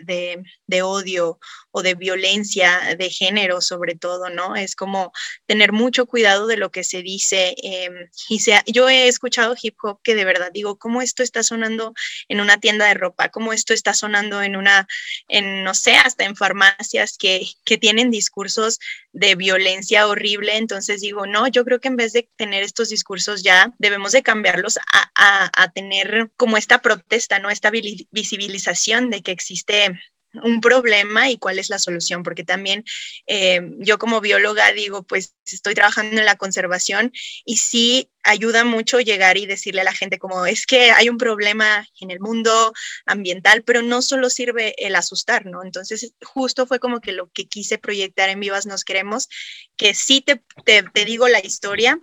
de, 0.66 0.82
odio 0.82 1.38
o 1.72 1.82
de 1.82 1.94
violencia 1.94 2.96
de 2.96 3.10
género, 3.10 3.60
sobre 3.60 3.96
todo, 3.96 4.30
¿no? 4.30 4.56
Es 4.56 4.76
como 4.76 5.12
tener 5.46 5.72
mucho 5.72 6.06
cuidado 6.06 6.46
de 6.46 6.56
lo 6.56 6.70
que 6.70 6.84
se 6.84 7.02
dice. 7.02 7.54
Em, 7.62 8.08
y 8.28 8.40
sea, 8.40 8.62
yo 8.66 8.88
he 8.88 9.08
escuchado 9.08 9.56
hip 9.60 9.76
hop 9.82 10.00
que 10.02 10.14
de 10.14 10.24
verdad 10.24 10.50
digo, 10.52 10.78
¿cómo 10.78 11.02
esto 11.02 11.22
está 11.22 11.42
sonando 11.42 11.94
en 12.28 12.40
una 12.40 12.58
tienda 12.58 12.86
de 12.86 12.94
ropa? 12.94 13.28
¿Cómo 13.30 13.52
esto 13.52 13.74
está 13.74 13.92
sonando 13.92 14.40
en 14.40 14.56
una, 14.56 14.86
en, 15.28 15.64
no 15.64 15.74
sé, 15.74 15.96
hasta 15.96 16.24
en 16.24 16.36
farmacias 16.36 17.18
que, 17.18 17.46
que 17.64 17.76
tienen 17.76 18.10
discursos 18.10 18.78
de 19.16 19.34
violencia 19.34 20.06
horrible. 20.06 20.56
Entonces 20.58 21.00
digo, 21.00 21.26
no, 21.26 21.48
yo 21.48 21.64
creo 21.64 21.80
que 21.80 21.88
en 21.88 21.96
vez 21.96 22.12
de 22.12 22.28
tener 22.36 22.62
estos 22.62 22.90
discursos 22.90 23.42
ya, 23.42 23.72
debemos 23.78 24.12
de 24.12 24.22
cambiarlos 24.22 24.76
a, 24.76 25.10
a, 25.14 25.50
a 25.62 25.70
tener 25.70 26.30
como 26.36 26.56
esta 26.56 26.80
protesta, 26.82 27.38
¿no? 27.38 27.50
Esta 27.50 27.70
visibilización 27.70 29.10
de 29.10 29.22
que 29.22 29.32
existe 29.32 29.98
un 30.42 30.60
problema 30.60 31.30
y 31.30 31.38
cuál 31.38 31.58
es 31.58 31.70
la 31.70 31.78
solución, 31.78 32.22
porque 32.22 32.44
también 32.44 32.84
eh, 33.26 33.60
yo 33.78 33.98
como 33.98 34.20
bióloga 34.20 34.72
digo, 34.72 35.02
pues 35.02 35.34
estoy 35.46 35.74
trabajando 35.74 36.18
en 36.18 36.26
la 36.26 36.36
conservación 36.36 37.12
y 37.44 37.56
sí 37.56 38.10
ayuda 38.26 38.64
mucho 38.64 39.00
llegar 39.00 39.38
y 39.38 39.46
decirle 39.46 39.80
a 39.80 39.84
la 39.84 39.92
gente 39.92 40.18
como 40.18 40.46
es 40.46 40.66
que 40.66 40.90
hay 40.90 41.08
un 41.08 41.18
problema 41.18 41.86
en 42.00 42.10
el 42.10 42.20
mundo 42.20 42.72
ambiental, 43.06 43.62
pero 43.62 43.82
no 43.82 44.02
solo 44.02 44.28
sirve 44.30 44.74
el 44.84 44.96
asustar, 44.96 45.46
¿no? 45.46 45.62
Entonces 45.62 46.12
justo 46.22 46.66
fue 46.66 46.80
como 46.80 47.00
que 47.00 47.12
lo 47.12 47.30
que 47.30 47.46
quise 47.46 47.78
proyectar 47.78 48.28
en 48.28 48.40
Vivas 48.40 48.66
Nos 48.66 48.84
Queremos, 48.84 49.28
que 49.76 49.94
sí 49.94 50.20
te, 50.20 50.42
te, 50.64 50.82
te 50.82 51.04
digo 51.04 51.28
la 51.28 51.40
historia, 51.44 51.98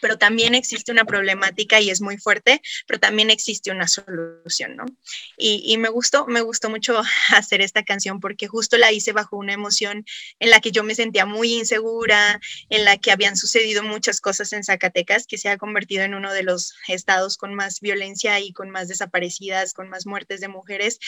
pero 0.00 0.18
también 0.18 0.54
existe 0.54 0.92
una 0.92 1.04
problemática 1.04 1.80
y 1.80 1.90
es 1.90 2.00
muy 2.00 2.18
fuerte, 2.18 2.60
pero 2.86 3.00
también 3.00 3.30
existe 3.30 3.70
una 3.70 3.88
solución, 3.88 4.76
¿no? 4.76 4.84
Y, 5.38 5.62
y, 5.64 5.78
me 5.78 5.88
gustó, 5.88 6.26
me 6.26 6.42
gustó 6.42 6.68
mucho 6.68 7.00
hacer 7.30 7.60
esta 7.60 7.84
canción 7.84 8.20
porque 8.20 8.46
justo 8.46 8.76
la 8.76 8.92
hice 8.92 9.12
bajo 9.12 9.36
una 9.36 9.52
emoción 9.52 10.04
en 10.38 10.50
la 10.50 10.60
que 10.60 10.72
yo 10.72 10.84
me 10.84 10.94
sentía 10.94 11.24
muy 11.24 11.54
insegura, 11.54 12.40
en 12.68 12.84
la 12.84 12.98
que 12.98 13.12
habían 13.12 13.36
sucedido 13.36 13.82
muchas 13.82 14.20
cosas 14.20 14.52
en 14.52 14.64
Zacatecas, 14.64 15.26
que 15.26 15.38
se 15.44 15.50
ha 15.50 15.58
convertido 15.58 16.04
en 16.04 16.14
uno 16.14 16.32
de 16.32 16.42
los 16.42 16.72
estados 16.88 17.36
con 17.36 17.54
más 17.54 17.82
violencia 17.82 18.40
y 18.40 18.54
con 18.54 18.70
más 18.70 18.88
desaparecidas, 18.88 19.74
con 19.74 19.90
más 19.90 20.06
muertes 20.06 20.40
de 20.40 20.48
mujeres, 20.48 20.98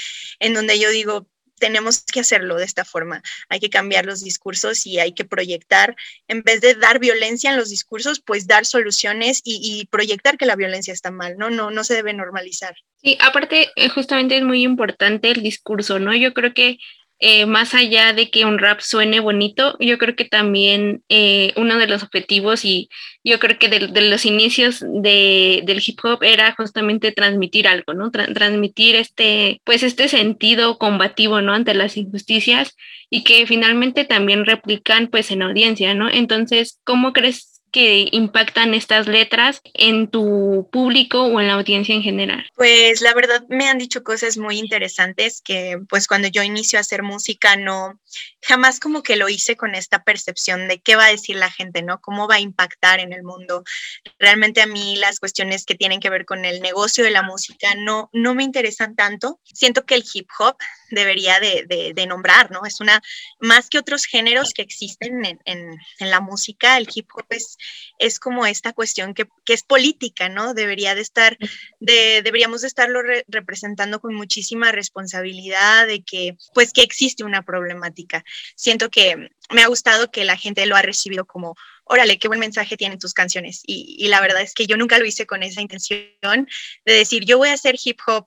en 0.40 0.52
donde 0.52 0.78
yo 0.78 0.90
digo, 0.90 1.26
tenemos 1.58 2.04
que 2.04 2.20
hacerlo 2.20 2.56
de 2.56 2.66
esta 2.66 2.84
forma. 2.84 3.22
Hay 3.48 3.60
que 3.60 3.70
cambiar 3.70 4.04
los 4.04 4.22
discursos 4.22 4.86
y 4.86 4.98
hay 4.98 5.14
que 5.14 5.24
proyectar, 5.24 5.96
en 6.28 6.42
vez 6.42 6.60
de 6.60 6.74
dar 6.74 6.98
violencia 6.98 7.48
en 7.48 7.56
los 7.56 7.70
discursos, 7.70 8.20
pues 8.20 8.46
dar 8.46 8.66
soluciones 8.66 9.40
y, 9.42 9.88
proyectar 9.90 10.36
que 10.36 10.44
la 10.44 10.54
violencia 10.54 10.92
está 10.92 11.10
mal, 11.10 11.38
¿no? 11.38 11.48
No, 11.48 11.70
no 11.70 11.82
se 11.82 11.94
debe 11.94 12.12
normalizar. 12.12 12.76
Sí, 13.02 13.16
aparte, 13.22 13.70
eh, 13.76 13.88
justamente 13.88 14.36
es 14.36 14.42
muy 14.42 14.64
importante 14.64 15.30
el 15.30 15.42
discurso, 15.42 15.98
¿no? 15.98 16.14
Yo 16.14 16.34
creo 16.34 16.52
que 16.52 16.76
eh, 17.18 17.46
más 17.46 17.74
allá 17.74 18.12
de 18.12 18.30
que 18.30 18.44
un 18.44 18.58
rap 18.58 18.80
suene 18.80 19.20
bonito, 19.20 19.76
yo 19.80 19.96
creo 19.96 20.14
que 20.16 20.26
también 20.26 21.02
eh, 21.08 21.52
uno 21.56 21.78
de 21.78 21.86
los 21.86 22.02
objetivos 22.02 22.64
y 22.64 22.90
yo 23.24 23.38
creo 23.38 23.58
que 23.58 23.68
de, 23.68 23.88
los 24.02 24.26
inicios 24.26 24.80
de, 24.80 25.62
del 25.64 25.82
hip 25.84 25.98
hop 26.04 26.22
era 26.22 26.54
justamente 26.54 27.12
transmitir 27.12 27.68
algo, 27.68 27.94
¿no? 27.94 28.10
transmitir 28.10 28.96
este, 28.96 29.62
pues 29.64 29.82
este 29.82 30.08
sentido 30.08 30.78
combativo, 30.78 31.40
¿no? 31.40 31.54
Ante 31.54 31.74
las 31.74 31.96
injusticias 31.96 32.76
y 33.08 33.24
que 33.24 33.46
finalmente 33.46 34.04
también 34.04 34.44
replican 34.44 35.08
pues 35.08 35.30
en 35.30 35.42
audiencia, 35.42 35.94
¿no? 35.94 36.10
Entonces, 36.10 36.80
¿cómo 36.84 37.12
crees 37.12 37.55
que 37.76 38.08
impactan 38.10 38.72
estas 38.72 39.06
letras 39.06 39.60
en 39.74 40.08
tu 40.08 40.66
público 40.72 41.24
o 41.24 41.42
en 41.42 41.48
la 41.48 41.52
audiencia 41.52 41.94
en 41.94 42.00
general? 42.00 42.50
Pues 42.54 43.02
la 43.02 43.12
verdad 43.12 43.44
me 43.50 43.68
han 43.68 43.76
dicho 43.76 44.02
cosas 44.02 44.38
muy 44.38 44.58
interesantes 44.58 45.42
que 45.42 45.78
pues 45.86 46.06
cuando 46.06 46.28
yo 46.28 46.42
inicio 46.42 46.78
a 46.78 46.80
hacer 46.80 47.02
música 47.02 47.54
no, 47.56 48.00
jamás 48.40 48.80
como 48.80 49.02
que 49.02 49.16
lo 49.16 49.28
hice 49.28 49.58
con 49.58 49.74
esta 49.74 50.04
percepción 50.04 50.68
de 50.68 50.80
qué 50.80 50.96
va 50.96 51.04
a 51.04 51.10
decir 51.10 51.36
la 51.36 51.50
gente, 51.50 51.82
¿no? 51.82 52.00
¿Cómo 52.00 52.26
va 52.26 52.36
a 52.36 52.40
impactar 52.40 52.98
en 52.98 53.12
el 53.12 53.22
mundo? 53.22 53.62
Realmente 54.18 54.62
a 54.62 54.66
mí 54.66 54.96
las 54.96 55.20
cuestiones 55.20 55.66
que 55.66 55.74
tienen 55.74 56.00
que 56.00 56.08
ver 56.08 56.24
con 56.24 56.46
el 56.46 56.62
negocio 56.62 57.04
de 57.04 57.10
la 57.10 57.22
música 57.22 57.74
no, 57.74 58.08
no 58.14 58.34
me 58.34 58.42
interesan 58.42 58.96
tanto. 58.96 59.38
Siento 59.44 59.84
que 59.84 59.96
el 59.96 60.04
hip 60.14 60.30
hop 60.38 60.56
debería 60.90 61.40
de, 61.40 61.92
de, 61.94 62.06
nombrar, 62.06 62.50
¿no? 62.50 62.64
Es 62.64 62.80
una, 62.80 63.02
más 63.40 63.68
que 63.68 63.78
otros 63.78 64.06
géneros 64.06 64.52
que 64.54 64.62
existen 64.62 65.26
en, 65.26 65.40
en, 65.44 65.76
en 65.98 66.10
la 66.10 66.20
música, 66.20 66.78
el 66.78 66.88
hip 66.94 67.08
hop 67.12 67.26
es 67.30 67.58
es 67.98 68.18
como 68.18 68.46
esta 68.46 68.72
cuestión 68.72 69.14
que, 69.14 69.26
es 69.46 69.62
política, 69.62 70.28
¿no? 70.28 70.54
Debería 70.54 70.94
de 70.94 71.00
estar, 71.00 71.38
de, 71.80 72.22
deberíamos 72.22 72.62
de 72.62 72.68
estarlo 72.68 73.00
representando 73.28 74.00
con 74.00 74.14
muchísima 74.14 74.72
responsabilidad 74.72 75.86
de 75.86 76.02
que, 76.02 76.36
pues, 76.54 76.72
que 76.72 76.82
existe 76.82 77.24
una 77.24 77.42
problemática. 77.42 78.24
Siento 78.54 78.90
que 78.90 79.30
me 79.50 79.62
ha 79.62 79.68
gustado 79.68 80.10
que 80.10 80.24
la 80.24 80.36
gente 80.36 80.66
lo 80.66 80.76
ha 80.76 80.82
recibido 80.82 81.24
como 81.24 81.56
órale, 81.86 82.18
qué 82.18 82.28
buen 82.28 82.40
mensaje 82.40 82.76
tienen 82.76 82.98
tus 82.98 83.14
canciones. 83.14 83.62
Y, 83.64 84.08
la 84.08 84.20
verdad 84.20 84.42
es 84.42 84.54
que 84.54 84.66
yo 84.66 84.76
nunca 84.76 84.98
lo 84.98 85.06
hice 85.06 85.26
con 85.26 85.42
esa 85.42 85.60
intención 85.60 86.48
de 86.84 86.92
decir, 86.92 87.24
yo 87.24 87.38
voy 87.38 87.48
a 87.48 87.54
hacer 87.54 87.76
hip 87.82 87.98
hop 88.06 88.26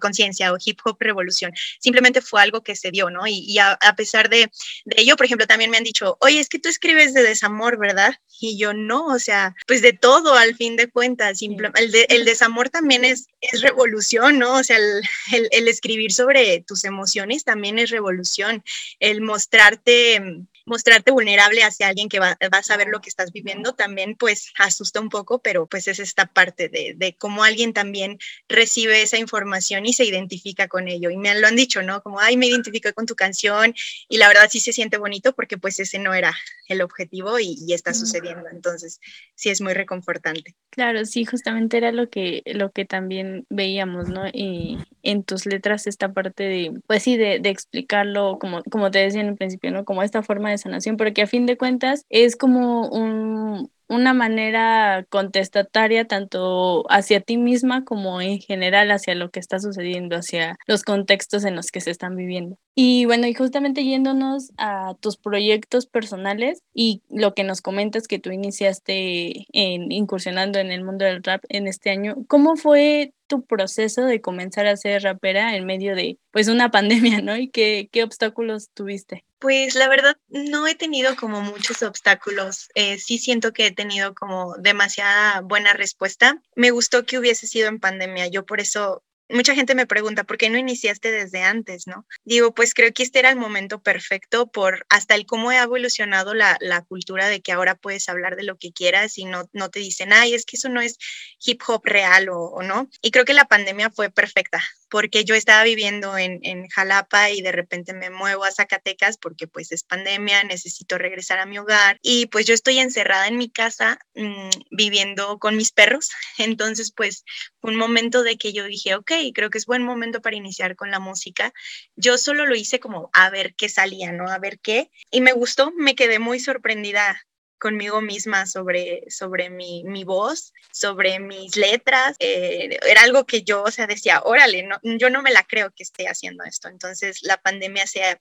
conciencia 0.00 0.52
o 0.52 0.56
hip 0.62 0.80
hop 0.84 0.96
revolución. 1.00 1.52
Simplemente 1.80 2.20
fue 2.20 2.42
algo 2.42 2.62
que 2.62 2.76
se 2.76 2.90
dio, 2.90 3.08
¿no? 3.10 3.26
Y, 3.26 3.58
a, 3.58 3.78
pesar 3.96 4.28
de, 4.28 4.50
ello, 4.96 5.16
por 5.16 5.26
ejemplo, 5.26 5.46
también 5.46 5.70
me 5.70 5.76
han 5.76 5.84
dicho, 5.84 6.18
oye, 6.20 6.40
es 6.40 6.48
que 6.48 6.58
tú 6.58 6.68
escribes 6.68 7.14
de 7.14 7.22
desamor, 7.22 7.78
¿verdad? 7.78 8.14
Y 8.40 8.58
yo 8.58 8.74
no, 8.74 9.06
o 9.06 9.18
sea, 9.18 9.54
pues 9.66 9.82
de 9.82 9.92
todo 9.92 10.34
al 10.34 10.56
fin 10.56 10.76
de 10.76 10.88
cuentas. 10.88 11.40
el, 11.40 11.94
el, 12.08 12.24
desamor 12.24 12.70
también 12.70 13.04
es, 13.04 13.28
es 13.40 13.62
revolución, 13.62 14.38
¿no? 14.38 14.56
O 14.56 14.64
sea, 14.64 14.76
el, 14.76 15.48
el 15.50 15.68
escribir 15.68 16.12
sobre 16.12 16.64
tus 16.66 16.84
emociones 16.84 17.44
también 17.44 17.78
es 17.78 17.90
revolución. 17.90 18.64
El 18.98 19.20
mostrarte 19.20 20.46
mostrarte 20.66 21.12
vulnerable 21.12 21.62
hacia 21.62 21.88
alguien 21.88 22.08
que 22.08 22.18
va, 22.18 22.36
a 22.38 22.62
saber 22.62 22.88
lo 22.88 23.00
que 23.00 23.08
estás 23.08 23.32
viviendo 23.32 23.74
también 23.74 24.16
pues 24.16 24.52
asusta 24.58 25.00
un 25.00 25.08
poco, 25.08 25.40
pero 25.40 25.66
pues 25.66 25.88
es 25.88 26.00
esta 26.00 26.26
parte 26.26 26.68
de, 26.68 26.94
de 26.96 27.16
cómo 27.16 27.44
alguien 27.44 27.72
también 27.72 28.18
recibe 28.48 29.02
esa 29.02 29.16
información 29.16 29.86
y 29.86 29.92
se 29.92 30.04
identifica 30.04 30.68
con 30.68 30.88
ello. 30.88 31.10
Y 31.10 31.16
me 31.16 31.34
lo 31.38 31.46
han 31.46 31.56
dicho, 31.56 31.82
¿no? 31.82 32.02
Como, 32.02 32.20
ay, 32.20 32.36
me 32.36 32.46
identifico 32.46 32.92
con 32.92 33.06
tu 33.06 33.14
canción 33.14 33.74
y 34.08 34.18
la 34.18 34.28
verdad 34.28 34.48
sí 34.50 34.60
se 34.60 34.72
siente 34.72 34.98
bonito 34.98 35.34
porque 35.34 35.56
pues 35.56 35.78
ese 35.78 35.98
no 35.98 36.12
era 36.14 36.34
el 36.68 36.82
objetivo 36.82 37.38
y, 37.38 37.56
y 37.66 37.72
está 37.72 37.94
sucediendo. 37.94 38.48
Entonces 38.50 39.00
sí 39.34 39.50
es 39.50 39.60
muy 39.60 39.72
reconfortante. 39.72 40.56
Claro, 40.70 41.04
sí, 41.06 41.24
justamente 41.24 41.76
era 41.78 41.92
lo 41.92 42.10
que, 42.10 42.42
lo 42.44 42.70
que 42.70 42.84
también 42.84 43.46
veíamos, 43.48 44.08
¿no? 44.08 44.26
Y 44.32 44.78
en 45.02 45.22
tus 45.22 45.46
letras 45.46 45.86
esta 45.86 46.12
parte 46.12 46.42
de, 46.42 46.80
pues 46.86 47.02
sí, 47.02 47.16
de, 47.16 47.38
de 47.38 47.50
explicarlo, 47.50 48.38
como, 48.38 48.62
como 48.64 48.90
te 48.90 48.98
decía 48.98 49.20
en 49.20 49.28
el 49.28 49.36
principio, 49.36 49.70
¿no? 49.70 49.84
Como 49.84 50.02
esta 50.02 50.22
forma 50.22 50.50
de 50.50 50.55
sanación, 50.58 50.96
porque 50.96 51.22
a 51.22 51.26
fin 51.26 51.46
de 51.46 51.56
cuentas 51.56 52.04
es 52.08 52.36
como 52.36 52.88
un, 52.88 53.70
una 53.88 54.14
manera 54.14 55.06
contestataria 55.08 56.06
tanto 56.06 56.84
hacia 56.90 57.20
ti 57.20 57.36
misma 57.36 57.84
como 57.84 58.20
en 58.20 58.40
general 58.40 58.90
hacia 58.90 59.14
lo 59.14 59.30
que 59.30 59.40
está 59.40 59.58
sucediendo, 59.58 60.16
hacia 60.16 60.56
los 60.66 60.82
contextos 60.82 61.44
en 61.44 61.56
los 61.56 61.70
que 61.70 61.80
se 61.80 61.90
están 61.90 62.16
viviendo. 62.16 62.58
Y 62.74 63.06
bueno, 63.06 63.26
y 63.26 63.34
justamente 63.34 63.84
yéndonos 63.84 64.50
a 64.58 64.94
tus 65.00 65.16
proyectos 65.16 65.86
personales 65.86 66.62
y 66.74 67.02
lo 67.08 67.34
que 67.34 67.44
nos 67.44 67.62
comentas 67.62 68.08
que 68.08 68.18
tú 68.18 68.30
iniciaste 68.30 69.46
en 69.52 69.92
incursionando 69.92 70.58
en 70.58 70.70
el 70.72 70.84
mundo 70.84 71.04
del 71.04 71.22
rap 71.22 71.44
en 71.48 71.68
este 71.68 71.90
año, 71.90 72.16
¿cómo 72.28 72.56
fue 72.56 73.12
tu 73.28 73.44
proceso 73.44 74.04
de 74.04 74.20
comenzar 74.20 74.66
a 74.66 74.76
ser 74.76 75.02
rapera 75.02 75.56
en 75.56 75.66
medio 75.66 75.96
de 75.96 76.18
pues 76.30 76.48
una 76.48 76.70
pandemia, 76.70 77.22
¿no? 77.22 77.36
¿Y 77.36 77.48
qué, 77.48 77.88
qué 77.92 78.02
obstáculos 78.02 78.70
tuviste? 78.74 79.24
Pues 79.46 79.76
la 79.76 79.88
verdad 79.88 80.16
no 80.26 80.66
he 80.66 80.74
tenido 80.74 81.14
como 81.14 81.40
muchos 81.40 81.84
obstáculos. 81.84 82.68
Eh, 82.74 82.98
sí 82.98 83.18
siento 83.18 83.52
que 83.52 83.66
he 83.66 83.70
tenido 83.70 84.12
como 84.12 84.56
demasiada 84.56 85.40
buena 85.40 85.72
respuesta. 85.72 86.42
Me 86.56 86.72
gustó 86.72 87.06
que 87.06 87.16
hubiese 87.16 87.46
sido 87.46 87.68
en 87.68 87.78
pandemia. 87.78 88.26
Yo 88.26 88.44
por 88.44 88.58
eso 88.58 89.04
mucha 89.28 89.54
gente 89.54 89.76
me 89.76 89.86
pregunta, 89.86 90.24
¿por 90.24 90.36
qué 90.36 90.50
no 90.50 90.58
iniciaste 90.58 91.12
desde 91.12 91.44
antes, 91.44 91.86
no? 91.86 92.08
Digo, 92.24 92.54
pues 92.54 92.74
creo 92.74 92.92
que 92.92 93.04
este 93.04 93.20
era 93.20 93.30
el 93.30 93.36
momento 93.36 93.80
perfecto 93.80 94.48
por 94.48 94.84
hasta 94.88 95.14
el 95.14 95.26
cómo 95.26 95.50
ha 95.50 95.62
evolucionado 95.62 96.34
la, 96.34 96.58
cultura 96.88 97.28
de 97.28 97.40
que 97.40 97.52
ahora 97.52 97.76
puedes 97.76 98.08
hablar 98.08 98.34
de 98.34 98.42
lo 98.42 98.56
que 98.56 98.72
quieras 98.72 99.16
y 99.16 99.26
no, 99.26 99.48
no 99.52 99.70
te 99.70 99.78
dicen, 99.78 100.12
ay, 100.12 100.34
es 100.34 100.44
que 100.44 100.56
eso 100.56 100.70
no 100.70 100.80
es 100.80 100.98
hip 101.38 101.62
hop 101.68 101.82
real 101.84 102.30
o 102.30 102.62
no. 102.62 102.88
Y 103.00 103.12
creo 103.12 103.24
que 103.24 103.32
la 103.32 103.44
pandemia 103.44 103.90
fue 103.90 104.10
perfecta 104.10 104.60
porque 104.88 105.24
yo 105.24 105.34
estaba 105.34 105.64
viviendo 105.64 106.16
en, 106.18 106.40
en, 106.42 106.68
Jalapa 106.68 107.30
y 107.30 107.42
de 107.42 107.52
repente 107.52 107.92
me 107.92 108.10
muevo 108.10 108.44
a 108.44 108.52
Zacatecas 108.52 109.18
porque 109.18 109.46
pues 109.46 109.72
es 109.72 109.82
pandemia, 109.82 110.44
necesito 110.44 110.98
regresar 110.98 111.38
a 111.38 111.46
mi 111.46 111.58
hogar 111.58 111.98
y 112.02 112.26
pues 112.26 112.46
yo 112.46 112.54
estoy 112.54 112.78
encerrada 112.78 113.28
en 113.28 113.36
mi 113.36 113.50
casa 113.50 113.98
mmm, 114.14 114.50
viviendo 114.70 115.38
con 115.38 115.56
mis 115.56 115.72
perros. 115.72 116.10
Entonces 116.38 116.92
pues 116.92 117.24
un 117.62 117.76
momento 117.76 118.22
de 118.22 118.36
que 118.36 118.52
yo 118.52 118.64
dije, 118.64 118.94
ok, 118.94 119.12
creo 119.34 119.50
que 119.50 119.58
es 119.58 119.66
buen 119.66 119.82
momento 119.82 120.20
para 120.20 120.36
iniciar 120.36 120.76
con 120.76 120.90
la 120.90 121.00
música. 121.00 121.52
Yo 121.96 122.18
solo 122.18 122.46
lo 122.46 122.54
hice 122.54 122.80
como 122.80 123.10
a 123.12 123.30
ver 123.30 123.54
qué 123.54 123.68
salía, 123.68 124.12
¿no? 124.12 124.30
A 124.30 124.38
ver 124.38 124.58
qué. 124.60 124.90
Y 125.10 125.20
me 125.20 125.32
gustó, 125.32 125.72
me 125.76 125.94
quedé 125.94 126.18
muy 126.18 126.40
sorprendida 126.40 127.20
conmigo 127.58 128.00
misma 128.00 128.46
sobre, 128.46 129.02
sobre 129.10 129.50
mi, 129.50 129.84
mi 129.84 130.04
voz, 130.04 130.52
sobre 130.72 131.18
mis 131.18 131.56
letras. 131.56 132.16
Eh, 132.18 132.78
era 132.88 133.02
algo 133.02 133.24
que 133.26 133.42
yo, 133.42 133.62
o 133.62 133.70
sea, 133.70 133.86
decía, 133.86 134.20
órale, 134.24 134.62
no, 134.62 134.78
yo 134.82 135.10
no 135.10 135.22
me 135.22 135.32
la 135.32 135.44
creo 135.44 135.70
que 135.70 135.82
esté 135.82 136.08
haciendo 136.08 136.44
esto. 136.44 136.68
Entonces 136.68 137.22
la 137.22 137.36
pandemia 137.38 137.86
se, 137.86 138.20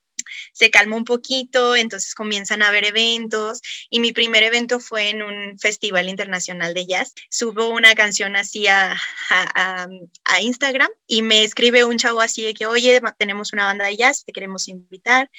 se 0.53 0.69
calmó 0.71 0.97
un 0.97 1.05
poquito, 1.05 1.75
entonces 1.75 2.15
comienzan 2.15 2.61
a 2.61 2.69
haber 2.69 2.85
eventos 2.85 3.61
y 3.89 3.99
mi 3.99 4.11
primer 4.11 4.43
evento 4.43 4.79
fue 4.79 5.09
en 5.09 5.21
un 5.21 5.57
festival 5.59 6.09
internacional 6.09 6.73
de 6.73 6.85
jazz. 6.85 7.13
Subo 7.29 7.69
una 7.69 7.95
canción 7.95 8.35
así 8.35 8.67
a, 8.67 8.97
a, 9.29 9.87
a 10.25 10.41
Instagram 10.41 10.89
y 11.07 11.21
me 11.21 11.43
escribe 11.43 11.83
un 11.83 11.97
chavo 11.97 12.21
así 12.21 12.43
de 12.43 12.53
que, 12.53 12.65
oye, 12.65 13.01
tenemos 13.17 13.53
una 13.53 13.65
banda 13.65 13.85
de 13.85 13.97
jazz, 13.97 14.25
te 14.25 14.33
queremos 14.33 14.67
invitar 14.67 15.29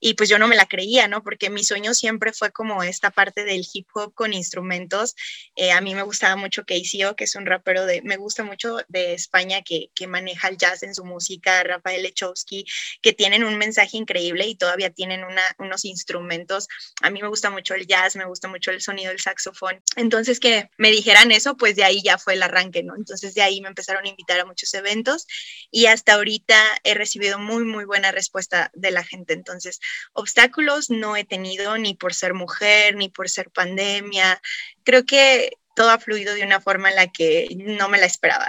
y 0.00 0.14
pues 0.14 0.28
yo 0.28 0.38
no 0.38 0.48
me 0.48 0.56
la 0.56 0.66
creía, 0.66 1.08
¿no? 1.08 1.22
Porque 1.22 1.50
mi 1.50 1.64
sueño 1.64 1.94
siempre 1.94 2.32
fue 2.32 2.52
como 2.52 2.82
esta 2.82 3.10
parte 3.10 3.44
del 3.44 3.66
hip 3.72 3.88
hop 3.94 4.14
con 4.14 4.32
instrumentos. 4.32 5.14
Eh, 5.56 5.72
a 5.72 5.80
mí 5.80 5.94
me 5.94 6.02
gustaba 6.02 6.36
mucho 6.36 6.64
KCO, 6.64 7.16
que 7.16 7.24
es 7.24 7.34
un 7.34 7.46
rapero 7.46 7.86
de, 7.86 8.02
me 8.02 8.16
gusta 8.16 8.42
mucho 8.42 8.78
de 8.88 9.14
España 9.14 9.62
que, 9.62 9.90
que 9.94 10.06
maneja 10.06 10.48
el 10.48 10.56
jazz 10.56 10.82
en 10.82 10.94
su 10.94 11.04
música, 11.04 11.62
Rafael 11.62 12.02
Lechowski, 12.02 12.64
que 13.02 13.12
tienen 13.12 13.44
un 13.44 13.56
mensaje 13.56 13.96
increíble 13.96 14.46
y 14.46 14.56
todavía 14.56 14.90
tienen 14.90 15.24
una, 15.24 15.42
unos 15.58 15.84
instrumentos. 15.84 16.68
A 17.02 17.10
mí 17.10 17.22
me 17.22 17.28
gusta 17.28 17.50
mucho 17.50 17.74
el 17.74 17.86
jazz, 17.86 18.16
me 18.16 18.26
gusta 18.26 18.48
mucho 18.48 18.70
el 18.70 18.80
sonido 18.80 19.10
del 19.10 19.20
saxofón. 19.20 19.82
Entonces 19.96 20.40
que 20.40 20.68
me 20.76 20.90
dijeran 20.90 21.32
eso, 21.32 21.56
pues 21.56 21.76
de 21.76 21.84
ahí 21.84 22.02
ya 22.02 22.18
fue 22.18 22.34
el 22.34 22.42
arranque, 22.42 22.82
¿no? 22.82 22.94
Entonces 22.96 23.34
de 23.34 23.42
ahí 23.42 23.60
me 23.60 23.68
empezaron 23.68 24.04
a 24.04 24.08
invitar 24.08 24.40
a 24.40 24.44
muchos 24.44 24.72
eventos 24.74 25.26
y 25.70 25.86
hasta 25.86 26.14
ahorita 26.14 26.56
he 26.82 26.94
recibido 26.94 27.38
muy, 27.38 27.64
muy 27.64 27.84
buena 27.84 28.12
respuesta 28.12 28.70
de 28.74 28.90
la 28.90 29.04
gente. 29.04 29.34
Entonces, 29.34 29.80
obstáculos 30.12 30.90
no 30.90 31.16
he 31.16 31.24
tenido 31.24 31.76
ni 31.78 31.94
por 31.94 32.14
ser 32.14 32.34
mujer, 32.34 32.96
ni 32.96 33.08
por 33.08 33.28
ser 33.28 33.50
pandemia. 33.50 34.40
Creo 34.82 35.04
que 35.04 35.52
todo 35.74 35.90
ha 35.90 35.98
fluido 35.98 36.34
de 36.34 36.44
una 36.44 36.60
forma 36.60 36.90
en 36.90 36.96
la 36.96 37.08
que 37.08 37.48
no 37.56 37.88
me 37.88 37.98
la 37.98 38.06
esperaba. 38.06 38.46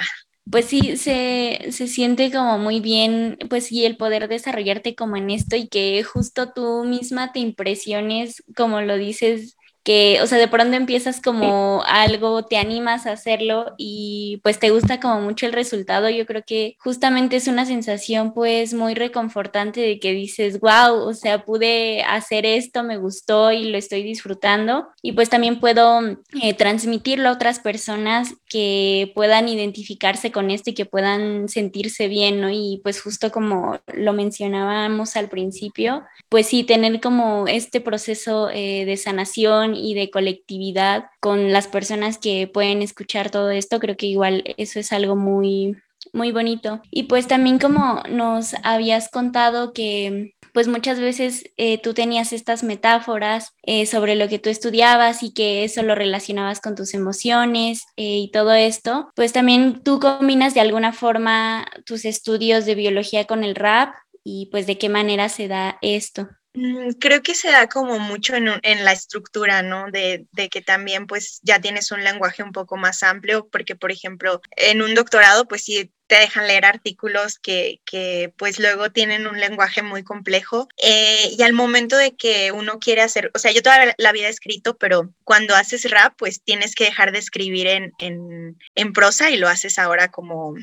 Pues 0.49 0.65
sí, 0.65 0.95
se, 0.97 1.71
se 1.71 1.87
siente 1.87 2.31
como 2.31 2.59
muy 2.59 2.79
bien, 2.79 3.39
pues 3.49 3.65
sí, 3.65 3.83
el 3.83 3.97
poder 3.97 4.27
desarrollarte 4.27 4.93
como 4.93 5.17
en 5.17 5.31
esto 5.31 5.55
y 5.55 5.67
que 5.67 6.03
justo 6.03 6.53
tú 6.53 6.83
misma 6.83 7.31
te 7.31 7.39
impresiones, 7.39 8.43
como 8.55 8.81
lo 8.81 8.95
dices, 8.95 9.57
que, 9.85 10.19
o 10.23 10.25
sea, 10.25 10.39
de 10.39 10.47
pronto 10.47 10.75
empiezas 10.75 11.21
como 11.21 11.83
algo, 11.85 12.43
te 12.43 12.57
animas 12.57 13.05
a 13.05 13.11
hacerlo 13.11 13.75
y 13.77 14.41
pues 14.41 14.57
te 14.57 14.71
gusta 14.71 14.99
como 14.99 15.21
mucho 15.21 15.45
el 15.45 15.53
resultado. 15.53 16.09
Yo 16.09 16.25
creo 16.25 16.41
que 16.43 16.75
justamente 16.79 17.35
es 17.35 17.47
una 17.47 17.67
sensación 17.67 18.33
pues 18.33 18.73
muy 18.73 18.95
reconfortante 18.95 19.81
de 19.81 19.99
que 19.99 20.11
dices, 20.11 20.59
wow, 20.59 21.07
o 21.07 21.13
sea, 21.13 21.45
pude 21.45 22.01
hacer 22.01 22.47
esto, 22.47 22.81
me 22.81 22.97
gustó 22.97 23.51
y 23.51 23.65
lo 23.65 23.77
estoy 23.77 24.01
disfrutando. 24.01 24.87
Y 25.03 25.11
pues 25.11 25.29
también 25.29 25.59
puedo 25.59 26.01
eh, 26.41 26.55
transmitirlo 26.55 27.29
a 27.29 27.33
otras 27.33 27.59
personas 27.59 28.33
que 28.49 29.11
puedan 29.13 29.47
identificarse 29.49 30.31
con 30.31 30.49
esto 30.49 30.71
y 30.71 30.73
que 30.73 30.85
puedan 30.85 31.47
sentirse 31.47 32.07
bien, 32.07 32.41
¿no? 32.41 32.49
Y 32.49 32.81
pues 32.83 32.99
justo 33.03 33.31
como 33.31 33.79
lo 33.93 34.13
mencionábamos 34.13 35.15
al 35.15 35.29
principio, 35.29 36.03
pues 36.27 36.47
sí, 36.47 36.63
tener 36.63 36.99
como 37.01 37.45
este 37.47 37.81
proceso 37.81 38.49
eh, 38.49 38.85
de 38.85 38.97
sanación 38.97 39.74
y 39.75 39.93
de 39.93 40.09
colectividad 40.09 41.05
con 41.19 41.51
las 41.51 41.67
personas 41.67 42.17
que 42.17 42.47
pueden 42.47 42.81
escuchar 42.81 43.29
todo 43.29 43.51
esto, 43.51 43.79
creo 43.79 43.97
que 43.97 44.07
igual 44.07 44.43
eso 44.57 44.79
es 44.79 44.91
algo 44.91 45.15
muy, 45.15 45.75
muy 46.13 46.31
bonito. 46.31 46.81
Y 46.91 47.03
pues 47.03 47.27
también 47.27 47.59
como 47.59 48.03
nos 48.09 48.55
habías 48.63 49.09
contado 49.09 49.73
que 49.73 50.33
pues 50.55 50.69
muchas 50.69 51.01
veces 51.01 51.51
eh, 51.57 51.81
tú 51.81 51.93
tenías 51.93 52.31
estas 52.31 52.63
metáforas 52.63 53.51
eh, 53.63 53.85
sobre 53.85 54.15
lo 54.15 54.29
que 54.29 54.39
tú 54.39 54.49
estudiabas 54.49 55.21
y 55.21 55.33
que 55.33 55.65
eso 55.65 55.83
lo 55.83 55.95
relacionabas 55.95 56.61
con 56.61 56.75
tus 56.75 56.93
emociones 56.93 57.83
eh, 57.97 58.19
y 58.19 58.31
todo 58.31 58.53
esto, 58.53 59.09
pues 59.15 59.33
también 59.33 59.83
tú 59.83 59.99
combinas 59.99 60.53
de 60.53 60.61
alguna 60.61 60.93
forma 60.93 61.67
tus 61.85 62.05
estudios 62.05 62.65
de 62.65 62.75
biología 62.75 63.25
con 63.25 63.43
el 63.43 63.53
rap 63.53 63.95
y 64.23 64.47
pues 64.49 64.65
de 64.65 64.77
qué 64.77 64.87
manera 64.87 65.27
se 65.27 65.49
da 65.49 65.77
esto. 65.81 66.29
Mm, 66.55 66.91
creo 66.99 67.21
que 67.21 67.35
se 67.35 67.51
da 67.51 67.67
como 67.67 67.99
mucho 67.99 68.35
en, 68.35 68.47
en 68.63 68.85
la 68.85 68.93
estructura, 68.93 69.61
¿no? 69.61 69.91
De, 69.91 70.25
de, 70.31 70.49
que 70.49 70.61
también 70.61 71.05
pues 71.05 71.39
ya 71.43 71.59
tienes 71.59 71.91
un 71.91 72.03
lenguaje 72.03 72.43
un 72.43 72.53
poco 72.53 72.77
más 72.77 73.03
amplio, 73.03 73.47
porque 73.51 73.75
por 73.75 73.91
ejemplo, 73.91 74.41
en 74.55 74.81
un 74.81 74.95
doctorado 74.95 75.47
pues 75.47 75.63
sí 75.63 75.91
te 76.07 76.15
dejan 76.15 76.47
leer 76.47 76.65
artículos 76.65 77.39
que, 77.39 77.81
que 77.85 78.31
pues 78.37 78.59
luego 78.59 78.91
tienen 78.91 79.27
un 79.27 79.39
lenguaje 79.39 79.81
muy 79.81 80.03
complejo 80.03 80.67
eh, 80.81 81.29
y 81.37 81.41
al 81.41 81.53
momento 81.53 81.97
de 81.97 82.15
que 82.15 82.51
uno 82.51 82.79
quiere 82.79 83.01
hacer, 83.01 83.31
o 83.33 83.39
sea, 83.39 83.51
yo 83.51 83.63
toda 83.63 83.95
la 83.97 84.11
vida 84.11 84.27
he 84.27 84.29
escrito, 84.29 84.77
pero 84.77 85.11
cuando 85.23 85.55
haces 85.55 85.89
rap 85.89 86.13
pues 86.17 86.43
tienes 86.43 86.75
que 86.75 86.85
dejar 86.85 87.11
de 87.11 87.19
escribir 87.19 87.67
en, 87.67 87.91
en, 87.99 88.57
en 88.75 88.93
prosa 88.93 89.31
y 89.31 89.37
lo 89.37 89.49
haces 89.49 89.79
ahora 89.79 90.11
como 90.11 90.53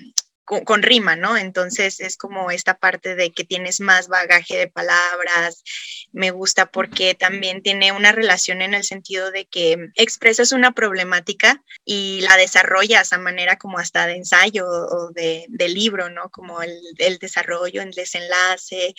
con, 0.44 0.64
con, 0.64 0.82
rima, 0.82 1.16
¿no? 1.16 1.36
Entonces 1.36 2.00
es 2.00 2.16
como 2.16 2.50
esta 2.50 2.74
parte 2.74 3.14
de 3.14 3.30
que 3.30 3.44
tienes 3.44 3.80
más 3.80 4.08
bagaje 4.08 4.56
de 4.56 4.68
palabras, 4.68 5.62
me 6.12 6.30
gusta 6.30 6.66
porque 6.66 7.14
también 7.14 7.62
tiene 7.62 7.92
una 7.92 8.12
relación 8.12 8.62
en 8.62 8.74
el 8.74 8.84
sentido 8.84 9.30
de 9.30 9.46
que 9.46 9.76
expresas 9.96 10.52
una 10.52 10.72
problemática 10.72 11.62
y 11.84 12.20
la 12.22 12.36
desarrollas 12.36 13.12
a 13.12 13.18
manera 13.18 13.56
como 13.56 13.78
hasta 13.78 14.06
de 14.06 14.16
ensayo 14.16 14.66
o 14.66 15.10
de, 15.12 15.46
libro, 15.68 16.10
¿no? 16.10 16.28
Como 16.28 16.60
el, 16.60 16.78
el, 16.98 17.18
desarrollo, 17.18 17.80
el 17.80 17.92
desenlace. 17.92 18.94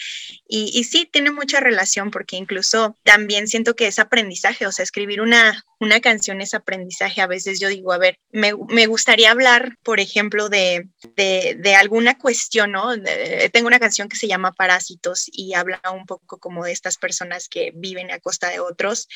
Y, 0.48 0.72
y 0.74 0.84
sí, 0.86 1.08
tiene 1.12 1.30
mucha 1.30 1.60
relación 1.60 2.10
porque 2.10 2.38
incluso 2.38 2.98
también 3.04 3.48
siento 3.48 3.76
que 3.76 3.88
es 3.88 4.00
aprendizaje, 4.00 4.66
o 4.66 4.72
sea, 4.72 4.84
escribir 4.84 5.22
una, 5.22 5.64
una 5.84 6.00
canción 6.00 6.42
es 6.42 6.54
aprendizaje. 6.54 7.22
A 7.22 7.28
veces 7.28 7.60
yo 7.60 7.68
digo, 7.68 7.94
a 7.94 7.98
ver, 7.98 8.18
me, 8.32 8.54
me 8.70 8.88
gustaría 8.88 9.32
hablar, 9.32 9.78
por 9.84 10.00
ejemplo, 10.00 10.50
de, 10.50 10.88
de, 11.16 11.76
alguna 11.76 12.18
cuestión, 12.18 12.72
¿no? 12.72 12.90
tengo 13.52 13.68
una 13.68 13.80
canción 13.80 14.10
que 14.10 14.16
se 14.16 14.28
llama 14.28 14.52
Parásitos 14.52 15.26
y 15.32 15.54
habla 15.54 15.82
un 15.94 16.06
poco 16.06 16.38
como 16.38 16.66
de 16.66 16.72
estas 16.72 16.98
personas 16.98 17.50
que 17.50 17.72
viven 17.76 18.12
a 18.12 18.20
costa 18.20 18.50
de 18.50 18.60
otros 18.60 19.08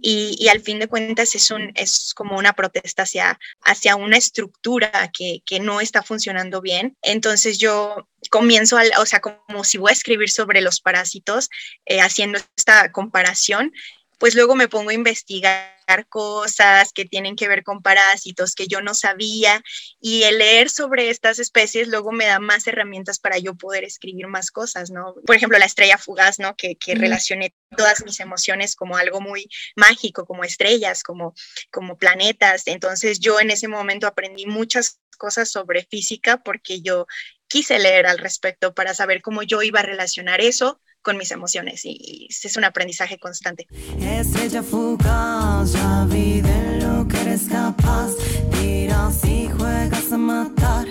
y, 0.00 0.36
y 0.38 0.48
al 0.48 0.60
fin 0.60 0.78
de 0.78 0.88
cuentas 0.88 1.34
es, 1.34 1.50
un, 1.50 1.72
es 1.74 2.12
como 2.14 2.36
una 2.36 2.52
protesta 2.52 3.02
hacia, 3.02 3.38
hacia 3.62 3.96
una 3.96 4.16
estructura 4.16 5.10
que, 5.16 5.42
que 5.44 5.60
no 5.60 5.80
está 5.80 6.02
funcionando 6.02 6.60
bien. 6.60 6.96
Entonces 7.02 7.58
yo 7.58 8.08
comienzo, 8.30 8.76
al, 8.76 8.90
o 8.98 9.06
sea, 9.06 9.20
como 9.20 9.64
si 9.64 9.78
voy 9.78 9.90
a 9.90 9.92
escribir 9.92 10.30
sobre 10.30 10.60
los 10.60 10.80
parásitos, 10.80 11.48
eh, 11.86 12.00
haciendo 12.00 12.38
esta 12.56 12.90
comparación, 12.92 13.72
pues 14.18 14.34
luego 14.34 14.54
me 14.54 14.68
pongo 14.68 14.90
a 14.90 14.94
investigar 14.94 15.78
cosas 16.08 16.92
que 16.92 17.06
tienen 17.06 17.34
que 17.34 17.48
ver 17.48 17.62
con 17.62 17.82
parásitos 17.82 18.54
que 18.54 18.66
yo 18.66 18.82
no 18.82 18.94
sabía 18.94 19.62
y 20.00 20.24
el 20.24 20.38
leer 20.38 20.68
sobre 20.68 21.08
estas 21.08 21.38
especies 21.38 21.88
luego 21.88 22.12
me 22.12 22.26
da 22.26 22.38
más 22.40 22.66
herramientas 22.66 23.18
para 23.18 23.38
yo 23.38 23.54
poder 23.54 23.84
escribir 23.84 24.26
más 24.26 24.50
cosas, 24.50 24.90
¿no? 24.90 25.14
Por 25.26 25.36
ejemplo, 25.36 25.58
la 25.58 25.64
estrella 25.64 25.96
fugaz, 25.96 26.38
¿no? 26.38 26.54
Que, 26.56 26.76
que 26.76 26.94
relacioné 26.94 27.54
todas 27.76 28.04
mis 28.04 28.20
emociones 28.20 28.76
como 28.76 28.96
algo 28.96 29.20
muy 29.20 29.48
mágico, 29.76 30.26
como 30.26 30.44
estrellas, 30.44 31.02
como, 31.02 31.34
como 31.70 31.96
planetas. 31.96 32.66
Entonces 32.66 33.18
yo 33.20 33.40
en 33.40 33.50
ese 33.50 33.68
momento 33.68 34.06
aprendí 34.06 34.46
muchas 34.46 35.00
cosas 35.16 35.50
sobre 35.50 35.84
física 35.84 36.42
porque 36.42 36.80
yo 36.82 37.06
quise 37.48 37.78
leer 37.78 38.06
al 38.06 38.18
respecto 38.18 38.74
para 38.74 38.94
saber 38.94 39.22
cómo 39.22 39.42
yo 39.42 39.62
iba 39.62 39.80
a 39.80 39.84
relacionar 39.84 40.40
eso 40.40 40.80
con 41.02 41.16
mis 41.16 41.30
emociones 41.30 41.84
y, 41.84 42.28
es 42.28 42.56
un 42.56 42.64
aprendizaje 42.64 43.18
constante. 43.18 43.66
Estrella 44.00 44.62
fugaz, 44.62 45.72
ya 45.72 46.06
vi 46.10 46.40
de 46.40 46.80
lo 46.80 47.06
que 47.08 47.20
eres 47.20 47.48
capaz, 47.48 48.12
tiras 48.60 49.24
y 49.24 49.48
juegas 49.48 50.12
a 50.12 50.18
matar 50.18 50.86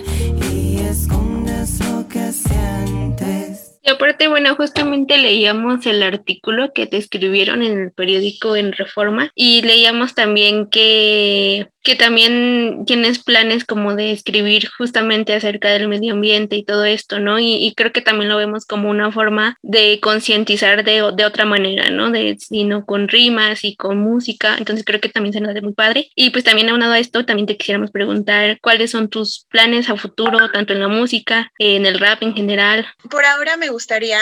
y 0.51 0.79
escondes 0.79 1.79
lo 1.79 2.07
que 2.07 2.31
sientes. 2.31 3.77
Y 3.87 3.89
aparte, 3.89 4.27
bueno, 4.27 4.53
justamente 4.55 5.17
leíamos 5.17 5.85
el 5.85 6.03
artículo 6.03 6.73
que 6.73 6.87
te 6.87 6.97
escribieron 6.97 7.63
en 7.63 7.79
el 7.79 7.91
periódico 7.93 8.57
en 8.57 8.73
Reforma 8.73 9.31
y 9.33 9.61
leíamos 9.61 10.13
también 10.13 10.69
que, 10.69 11.69
que 11.87 11.95
también 11.95 12.83
tienes 12.85 13.23
planes 13.23 13.63
como 13.63 13.95
de 13.95 14.11
escribir 14.11 14.67
justamente 14.77 15.33
acerca 15.33 15.69
del 15.69 15.87
medio 15.87 16.15
ambiente 16.15 16.57
y 16.57 16.65
todo 16.65 16.83
esto, 16.83 17.19
¿no? 17.19 17.39
Y, 17.39 17.73
creo 17.77 17.93
que 17.93 18.01
también 18.01 18.27
lo 18.27 18.35
vemos 18.35 18.65
como 18.65 18.89
una 18.89 19.09
forma 19.09 19.57
de 19.61 20.01
concientizar 20.01 20.83
de, 20.83 21.13
de, 21.15 21.25
otra 21.25 21.45
manera, 21.45 21.89
¿no? 21.89 22.11
De, 22.11 22.35
sino 22.39 22.85
con 22.85 23.07
rimas 23.07 23.63
y 23.63 23.77
con 23.77 23.99
música, 23.99 24.57
entonces 24.57 24.83
creo 24.83 24.99
que 24.99 25.07
también 25.07 25.31
se 25.31 25.39
nos 25.39 25.51
hace 25.51 25.61
muy 25.61 25.71
padre. 25.71 26.09
Y 26.13 26.31
pues 26.31 26.43
también 26.43 26.67
aunado 26.67 26.91
a 26.91 26.99
esto, 26.99 27.25
también 27.25 27.47
te 27.47 27.55
quisiéramos 27.55 27.91
preguntar 27.91 28.59
cuáles 28.59 28.91
son 28.91 29.07
tus 29.07 29.45
planes 29.49 29.89
a 29.89 29.95
futuro, 29.95 30.51
tanto 30.51 30.73
en 30.73 30.81
la 30.81 30.89
música, 30.89 31.53
en 31.57 31.85
el 31.85 31.99
rap 31.99 32.21
en 32.21 32.35
general. 32.35 32.85
Por 33.09 33.23
ahora 33.23 33.55
me 33.55 33.69
gustaría, 33.69 34.19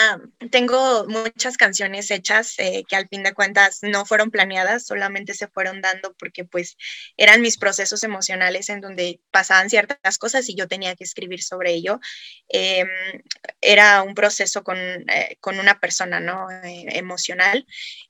tengo 0.51 1.07
muchas 1.07 1.57
canciones 1.57 2.11
hechas 2.11 2.53
eh, 2.59 2.83
que 2.87 2.95
al 2.95 3.07
fin 3.07 3.23
de 3.23 3.33
cuentas 3.33 3.79
no 3.81 4.05
fueron 4.05 4.29
planeadas, 4.29 4.85
solamente 4.85 5.33
se 5.33 5.47
fueron 5.47 5.81
dando 5.81 6.13
porque 6.19 6.45
pues 6.45 6.77
eran 7.17 7.41
mis 7.41 7.54
procesos 7.57 8.03
emocionales 8.03 8.69
en 8.69 8.81
donde 8.81 9.19
pasaban 9.31 9.69
ciertas 9.69 10.17
cosas 10.17 10.47
y 10.49 10.55
yo 10.55 10.67
tenía 10.67 10.95
que 10.95 11.03
escribir 11.03 11.41
sobre 11.43 11.73
ello. 11.73 11.99
Em, 12.49 12.87
era 13.61 14.03
un 14.03 14.13
proceso 14.15 14.63
con, 14.63 14.77
eh, 14.77 15.37
con 15.39 15.59
una 15.59 15.79
persona, 15.79 16.19
¿no? 16.19 16.49
Eh, 16.63 16.85
emocional. 16.97 17.65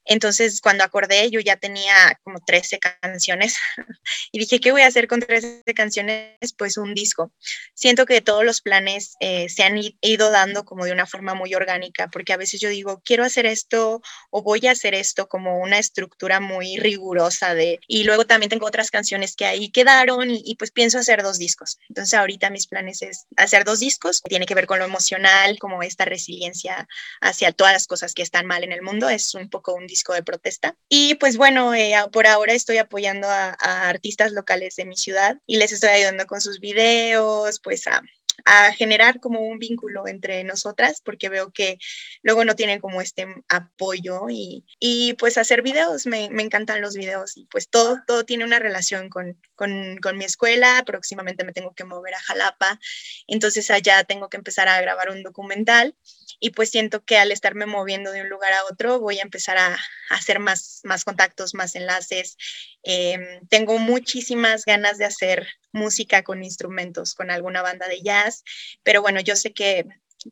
Entonces, 0.05 0.61
cuando 0.61 0.83
acordé, 0.83 1.29
yo 1.31 1.39
ya 1.39 1.57
tenía 1.57 2.19
como 2.23 2.39
13 2.45 2.79
canciones 2.79 3.57
y 4.31 4.39
dije, 4.39 4.59
¿qué 4.59 4.71
voy 4.71 4.81
a 4.81 4.87
hacer 4.87 5.07
con 5.07 5.19
13 5.19 5.63
canciones? 5.75 6.53
Pues 6.57 6.77
un 6.77 6.93
disco. 6.93 7.33
Siento 7.73 8.05
que 8.05 8.21
todos 8.21 8.45
los 8.45 8.61
planes 8.61 9.15
se 9.19 9.63
han 9.63 9.79
ido 10.01 10.31
dando 10.31 10.63
como 10.65 10.85
de 10.85 10.91
una 10.91 11.05
forma 11.05 11.33
muy 11.33 11.55
orgánica, 11.55 12.07
porque 12.09 12.33
a 12.33 12.37
veces 12.37 12.61
yo 12.61 12.69
digo, 12.69 13.01
quiero 13.03 13.23
hacer 13.23 13.45
esto 13.45 14.01
o 14.29 14.43
voy 14.43 14.67
a 14.67 14.71
hacer 14.71 14.93
esto 14.93 15.27
como 15.27 15.59
una 15.59 15.79
estructura 15.79 16.39
muy 16.39 16.77
rigurosa 16.77 17.53
de, 17.53 17.79
y 17.87 18.03
luego 18.03 18.25
también 18.25 18.49
tengo 18.49 18.65
otras 18.65 18.91
canciones 18.91 19.34
que 19.35 19.45
ahí 19.45 19.69
quedaron 19.69 20.29
y, 20.29 20.55
pues 20.55 20.71
pienso 20.71 20.99
hacer 20.99 21.23
dos 21.23 21.37
discos. 21.37 21.77
Entonces 21.89 22.13
ahorita 22.13 22.49
mis 22.49 22.67
planes 22.67 23.01
es 23.01 23.25
hacer 23.37 23.63
dos 23.63 23.79
discos, 23.79 24.21
tiene 24.23 24.45
que 24.45 24.55
ver 24.55 24.65
con 24.65 24.79
lo 24.79 24.85
emocional, 24.85 25.57
como 25.59 25.83
esta 25.83 26.05
resiliencia 26.05 26.87
hacia 27.21 27.51
todas 27.51 27.73
las 27.73 27.87
cosas 27.87 28.13
que 28.13 28.21
están 28.21 28.45
mal 28.45 28.63
en 28.63 28.71
el 28.71 28.81
mundo, 28.81 29.09
es 29.09 29.33
un 29.35 29.49
poco 29.49 29.73
un 29.73 29.87
disco 29.87 30.13
de 30.13 30.23
protesta. 30.23 30.75
Y 30.89 31.15
pues 31.15 31.37
bueno, 31.37 31.73
eh, 31.73 31.95
por 32.11 32.27
ahora 32.27 32.53
estoy 32.53 32.77
apoyando 32.77 33.27
a, 33.27 33.55
a 33.59 33.89
artistas 33.89 34.31
locales 34.31 34.75
de 34.75 34.85
mi 34.85 34.95
ciudad 34.95 35.37
y 35.45 35.57
les 35.57 35.71
estoy 35.71 35.89
ayudando 35.89 36.25
con 36.25 36.41
sus 36.41 36.59
videos, 36.59 37.59
pues 37.59 37.87
a 37.87 38.01
a 38.43 38.73
generar 38.73 39.19
como 39.19 39.39
un 39.39 39.59
vínculo 39.59 40.07
entre 40.07 40.43
nosotras, 40.43 41.01
porque 41.03 41.29
veo 41.29 41.51
que 41.51 41.77
luego 42.21 42.43
no 42.43 42.55
tienen 42.55 42.79
como 42.79 43.01
este 43.01 43.27
apoyo 43.47 44.25
y, 44.29 44.65
y 44.79 45.13
pues 45.13 45.37
hacer 45.37 45.61
videos, 45.61 46.05
me, 46.05 46.29
me, 46.29 46.43
encantan 46.43 46.81
los 46.81 46.95
videos 46.95 47.37
y 47.37 47.45
pues 47.45 47.69
todo, 47.69 47.99
todo 48.05 48.25
tiene 48.25 48.43
una 48.43 48.59
relación 48.59 49.09
con, 49.09 49.39
con, 49.55 49.97
con, 50.01 50.17
mi 50.17 50.25
escuela, 50.25 50.83
próximamente 50.85 51.43
me 51.43 51.53
tengo 51.53 51.73
que 51.73 51.85
mover 51.85 52.15
a 52.15 52.21
Jalapa, 52.21 52.79
entonces 53.27 53.71
allá 53.71 54.03
tengo 54.03 54.29
que 54.29 54.37
empezar 54.37 54.67
a 54.67 54.81
grabar 54.81 55.09
un 55.09 55.23
documental 55.23 55.95
y 56.39 56.51
pues 56.51 56.69
siento 56.69 57.03
que 57.03 57.17
al 57.17 57.31
estarme 57.31 57.65
moviendo 57.65 58.11
de 58.11 58.21
un 58.21 58.29
lugar 58.29 58.53
a 58.53 58.65
otro 58.65 58.99
voy 58.99 59.19
a 59.19 59.23
empezar 59.23 59.57
a, 59.57 59.77
hacer 60.09 60.39
más, 60.39 60.81
más 60.83 61.03
contactos, 61.03 61.53
más 61.53 61.75
enlaces. 61.75 62.37
Eh, 62.83 63.39
tengo 63.49 63.79
muchísimas 63.79 64.65
ganas 64.65 64.97
de 64.97 65.05
hacer 65.05 65.47
música 65.75 66.23
con 66.23 66.43
instrumentos, 66.43 67.13
con 67.13 67.29
alguna 67.29 67.61
banda 67.61 67.87
de 67.87 68.01
jazz, 68.01 68.43
pero 68.83 69.01
bueno, 69.01 69.19
yo 69.19 69.35
sé 69.35 69.53
que, 69.53 69.85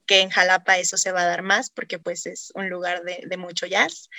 que 0.07 0.21
en 0.21 0.29
Jalapa 0.29 0.77
eso 0.77 0.97
se 0.97 1.11
va 1.11 1.21
a 1.21 1.27
dar 1.27 1.43
más 1.43 1.69
porque 1.69 1.99
pues 1.99 2.25
es 2.25 2.51
un 2.55 2.69
lugar 2.69 3.03
de, 3.03 3.23
de 3.27 3.37
mucho 3.37 3.65
jazz. 3.67 4.09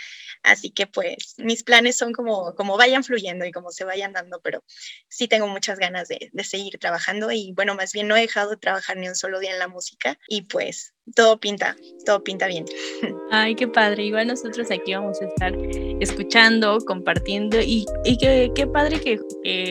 Así 0.43 0.71
que 0.71 0.87
pues 0.87 1.35
mis 1.39 1.65
planes 1.65 1.97
son 1.97 2.13
como, 2.13 2.55
como 2.55 2.77
vayan 2.77 3.03
fluyendo 3.03 3.47
y 3.47 3.53
como 3.53 3.71
se 3.71 3.85
vayan 3.85 4.13
dando, 4.13 4.41
pero 4.43 4.63
sí 5.09 5.27
tengo 5.27 5.49
muchas 5.49 5.79
ganas 5.79 6.09
de, 6.09 6.31
de 6.33 6.45
seguir 6.45 6.79
trabajando 6.79 7.33
y 7.33 7.53
bueno, 7.55 7.75
más 7.75 7.93
bien 7.93 8.09
no 8.09 8.17
he 8.17 8.21
dejado 8.21 8.51
de 8.51 8.57
trabajar 8.59 8.97
ni 8.99 9.09
un 9.09 9.17
solo 9.17 9.41
día 9.41 9.53
en 9.53 9.59
la 9.59 9.69
música 9.69 10.19
y 10.29 10.43
pues 10.43 10.95
todo 11.15 11.41
pinta, 11.41 11.77
todo 12.05 12.23
pinta 12.23 12.47
bien. 12.47 12.67
Ay, 13.31 13.55
qué 13.55 13.69
padre. 13.69 14.05
Igual 14.05 14.29
nosotros 14.29 14.71
aquí 14.71 14.95
vamos 14.95 15.21
a 15.21 15.27
estar 15.27 15.57
escuchando, 16.01 16.79
compartiendo 16.87 17.61
y, 17.61 17.87
y 18.05 18.17
qué, 18.19 18.51
qué 18.55 18.67
padre 18.67 19.01
que 19.01 19.19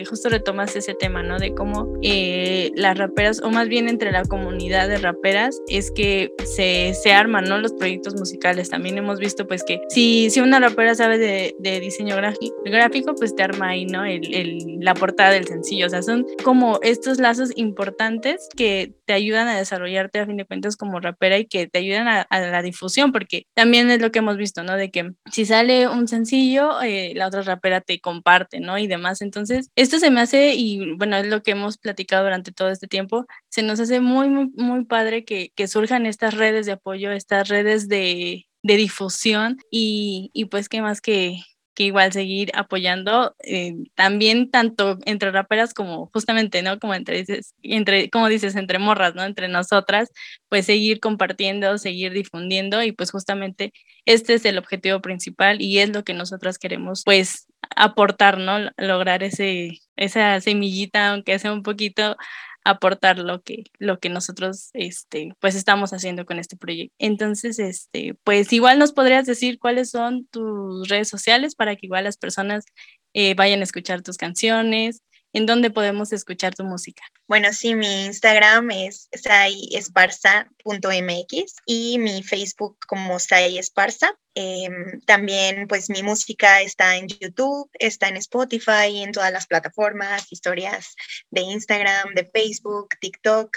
justo 0.08 0.28
retomas 0.28 0.76
ese 0.76 0.94
tema, 0.94 1.22
¿no? 1.22 1.38
De 1.38 1.54
cómo 1.54 1.92
eh, 2.02 2.70
las 2.74 2.96
raperas, 2.96 3.40
o 3.42 3.50
más 3.50 3.68
bien 3.68 3.88
entre 3.88 4.12
la 4.12 4.24
comunidad 4.24 4.88
de 4.88 4.98
raperas, 4.98 5.60
es 5.68 5.90
que 5.90 6.32
se, 6.44 6.94
se 6.94 7.12
arman, 7.12 7.44
¿no? 7.44 7.58
Los 7.58 7.72
proyectos 7.72 8.14
musicales. 8.14 8.70
También 8.70 8.98
hemos 8.98 9.18
visto, 9.18 9.46
pues, 9.46 9.64
que 9.64 9.80
si, 9.88 10.30
si 10.30 10.40
una 10.40 10.60
rapera 10.60 10.94
sabe 10.94 11.18
de, 11.18 11.80
diseño 11.80 12.16
gráfico, 12.16 13.14
pues 13.14 13.34
te 13.34 13.42
arma 13.42 13.70
ahí, 13.70 13.86
¿no? 13.86 14.04
El, 14.04 14.78
la 14.80 14.94
portada 14.94 15.30
del 15.30 15.46
sencillo. 15.46 15.86
O 15.86 15.90
sea, 15.90 16.02
son 16.02 16.26
como 16.42 16.78
estos 16.82 17.18
lazos 17.18 17.50
importantes 17.56 18.48
que 18.56 18.92
te 19.06 19.12
ayudan 19.12 19.48
a 19.48 19.58
desarrollarte 19.58 20.20
a 20.20 20.26
fin 20.26 20.36
de 20.36 20.44
cuentas 20.44 20.76
como 20.76 21.00
rapera 21.00 21.38
y 21.38 21.46
que 21.46 21.66
te 21.66 21.78
ayuden 21.78 22.06
a, 22.08 22.26
la 22.30 22.62
difusión, 22.62 23.12
porque 23.14 23.46
también 23.54 23.92
es 23.92 24.02
lo 24.02 24.10
que 24.10 24.18
hemos 24.18 24.36
visto, 24.36 24.64
¿no? 24.64 24.76
De 24.76 24.90
que 24.90 25.12
si 25.30 25.46
sale 25.46 25.86
un 25.88 26.08
sencillo, 26.08 26.82
eh, 26.82 27.12
la 27.14 27.28
otra 27.28 27.42
rapera 27.42 27.80
te 27.80 28.00
comparte, 28.00 28.58
¿no? 28.58 28.76
Y 28.76 28.88
demás. 28.88 29.22
Entonces, 29.22 29.70
esto 29.76 30.00
se 30.00 30.10
me 30.10 30.20
hace, 30.20 30.54
y 30.56 30.96
bueno, 30.96 31.16
es 31.16 31.28
lo 31.28 31.44
que 31.44 31.52
hemos 31.52 31.78
platicado 31.78 32.24
durante 32.24 32.50
todo 32.50 32.70
este 32.70 32.88
tiempo, 32.88 33.26
se 33.50 33.62
nos 33.62 33.78
hace 33.78 34.00
muy, 34.00 34.28
muy, 34.28 34.50
muy 34.56 34.84
padre 34.84 35.24
que, 35.24 35.52
que 35.54 35.68
surjan 35.68 36.06
estas 36.06 36.34
redes 36.34 36.66
de 36.66 36.72
apoyo, 36.72 37.12
estas 37.12 37.48
redes 37.48 37.88
de, 37.88 38.46
de 38.64 38.76
difusión 38.76 39.58
y, 39.70 40.30
y 40.32 40.46
pues 40.46 40.68
qué 40.68 40.82
más 40.82 41.00
que, 41.00 41.38
que 41.74 41.84
igual 41.84 42.12
seguir 42.12 42.50
apoyando 42.54 43.34
eh, 43.42 43.74
también 43.94 44.50
tanto 44.50 44.98
entre 45.06 45.30
raperas 45.30 45.74
como 45.74 46.10
justamente, 46.12 46.62
¿no? 46.62 46.78
Como 46.78 46.94
entre, 46.94 47.18
dices, 47.18 47.54
entre, 47.62 48.10
como 48.10 48.28
dices, 48.28 48.56
entre 48.56 48.78
morras, 48.78 49.14
¿no? 49.14 49.24
Entre 49.24 49.48
nosotras, 49.48 50.10
pues 50.48 50.66
seguir 50.66 51.00
compartiendo, 51.00 51.78
seguir 51.78 52.12
difundiendo 52.12 52.82
y 52.82 52.92
pues 52.92 53.10
justamente 53.10 53.72
este 54.06 54.34
es 54.34 54.44
el 54.44 54.58
objetivo 54.58 55.00
principal 55.00 55.60
y 55.60 55.78
es 55.78 55.90
lo 55.90 56.04
que 56.04 56.14
nosotras 56.14 56.58
queremos 56.58 57.02
pues 57.04 57.46
aportar, 57.76 58.38
¿no? 58.38 58.70
Lograr 58.76 59.22
ese, 59.22 59.80
esa 59.96 60.40
semillita, 60.40 61.10
aunque 61.10 61.38
sea 61.38 61.52
un 61.52 61.62
poquito 61.62 62.16
aportar 62.64 63.18
lo 63.18 63.42
que, 63.42 63.64
lo 63.78 63.98
que 63.98 64.08
nosotros 64.08 64.70
este, 64.72 65.34
pues 65.40 65.54
estamos 65.54 65.92
haciendo 65.92 66.24
con 66.26 66.38
este 66.38 66.56
proyecto. 66.56 66.94
Entonces, 66.98 67.58
este, 67.58 68.14
pues 68.24 68.52
igual 68.52 68.78
nos 68.78 68.92
podrías 68.92 69.26
decir 69.26 69.58
cuáles 69.58 69.90
son 69.90 70.26
tus 70.30 70.88
redes 70.88 71.08
sociales 71.08 71.54
para 71.54 71.76
que 71.76 71.86
igual 71.86 72.04
las 72.04 72.16
personas 72.16 72.64
eh, 73.12 73.34
vayan 73.34 73.60
a 73.60 73.64
escuchar 73.64 74.02
tus 74.02 74.16
canciones 74.16 75.02
¿en 75.34 75.44
dónde 75.46 75.70
podemos 75.70 76.12
escuchar 76.12 76.54
tu 76.54 76.64
música? 76.64 77.02
Bueno, 77.26 77.52
sí, 77.52 77.74
mi 77.74 78.06
Instagram 78.06 78.70
es 78.70 79.08
saiesparza.mx 79.12 81.56
y 81.66 81.98
mi 81.98 82.22
Facebook 82.22 82.78
como 82.86 83.18
Sai 83.18 83.58
Esparza. 83.58 84.16
Em, 84.36 85.00
también, 85.02 85.68
pues 85.68 85.90
mi 85.90 86.02
música 86.02 86.60
está 86.62 86.96
en 86.96 87.08
YouTube, 87.08 87.70
está 87.78 88.08
en 88.08 88.16
Spotify, 88.16 89.02
en 89.02 89.12
todas 89.12 89.32
las 89.32 89.46
plataformas, 89.46 90.32
historias 90.32 90.94
de 91.30 91.42
Instagram, 91.42 92.14
de 92.14 92.24
Facebook, 92.24 92.88
TikTok. 93.00 93.50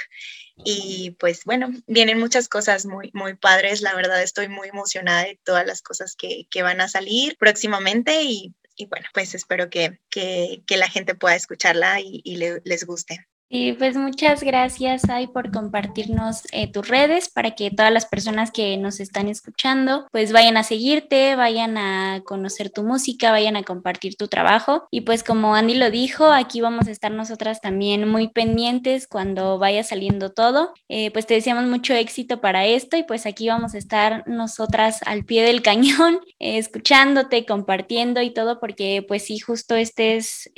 Y 0.63 1.15
pues 1.19 1.43
bueno, 1.45 1.69
vienen 1.87 2.19
muchas 2.19 2.47
cosas 2.47 2.85
muy, 2.85 3.11
muy 3.13 3.35
padres. 3.35 3.81
La 3.81 3.95
verdad, 3.95 4.21
estoy 4.21 4.49
muy 4.49 4.67
emocionada 4.67 5.23
de 5.23 5.39
todas 5.43 5.65
las 5.65 5.81
cosas 5.81 6.15
que, 6.15 6.47
que 6.49 6.63
van 6.63 6.81
a 6.81 6.87
salir 6.87 7.37
próximamente 7.37 8.23
y, 8.23 8.53
y 8.77 8.85
bueno, 8.85 9.07
pues 9.13 9.35
espero 9.35 9.69
que, 9.69 9.99
que, 10.09 10.63
que, 10.65 10.77
la 10.77 10.87
gente 10.87 11.15
pueda 11.15 11.35
escucharla 11.35 11.99
y, 11.99 12.35
le, 12.37 12.61
les 12.63 12.85
guste. 12.85 13.27
Y 13.49 13.73
pues 13.73 13.95
muchas 13.95 14.43
gracias, 14.43 15.09
Ay, 15.09 15.27
por 15.27 15.51
compartirnos 15.53 16.41
eh, 16.51 16.69
tus 16.69 16.85
redes 16.89 17.29
para 17.29 17.51
que 17.51 17.71
todas 17.71 17.93
las 17.93 18.05
personas 18.05 18.51
que 18.51 18.75
nos 18.75 18.99
están 18.99 19.29
escuchando 19.29 20.05
pues 20.11 20.33
vayan 20.33 20.57
a 20.57 20.63
seguirte, 20.63 21.37
vayan 21.37 21.77
a 21.77 22.21
conocer 22.25 22.69
tu 22.69 22.83
música, 22.83 23.31
vayan 23.31 23.55
a 23.55 23.63
compartir 23.63 24.17
tu 24.17 24.27
trabajo. 24.27 24.87
Y 24.91 25.01
pues 25.01 25.23
como 25.23 25.55
Andy 25.55 25.75
lo 25.75 25.89
dijo, 25.91 26.25
aquí 26.25 26.59
vamos 26.59 26.87
a 26.89 26.91
estar 26.91 27.09
nosotras 27.11 27.61
también 27.61 28.07
muy 28.09 28.27
pendientes 28.27 29.07
cuando 29.07 29.57
vaya 29.57 29.81
saliendo 29.83 30.33
todo. 30.33 30.73
Eh, 30.89 31.11
pues 31.11 31.25
te 31.25 31.35
deseamos 31.35 31.65
mucho 31.67 31.93
éxito 31.93 32.41
para 32.41 32.65
esto 32.65 32.97
y 32.97 33.03
pues 33.03 33.25
aquí 33.25 33.47
vamos 33.47 33.75
a 33.75 33.77
estar 33.77 34.27
nosotras 34.27 34.99
al 35.05 35.23
pie 35.23 35.43
del 35.43 35.61
cañón, 35.61 36.19
eh, 36.39 36.57
escuchándote, 36.57 37.45
compartiendo 37.45 38.21
y 38.21 38.31
todo, 38.31 38.59
porque 38.59 39.05
pues 39.07 39.23
sí, 39.23 39.39
justo 39.39 39.75
este 39.75 40.17
es 40.17 40.51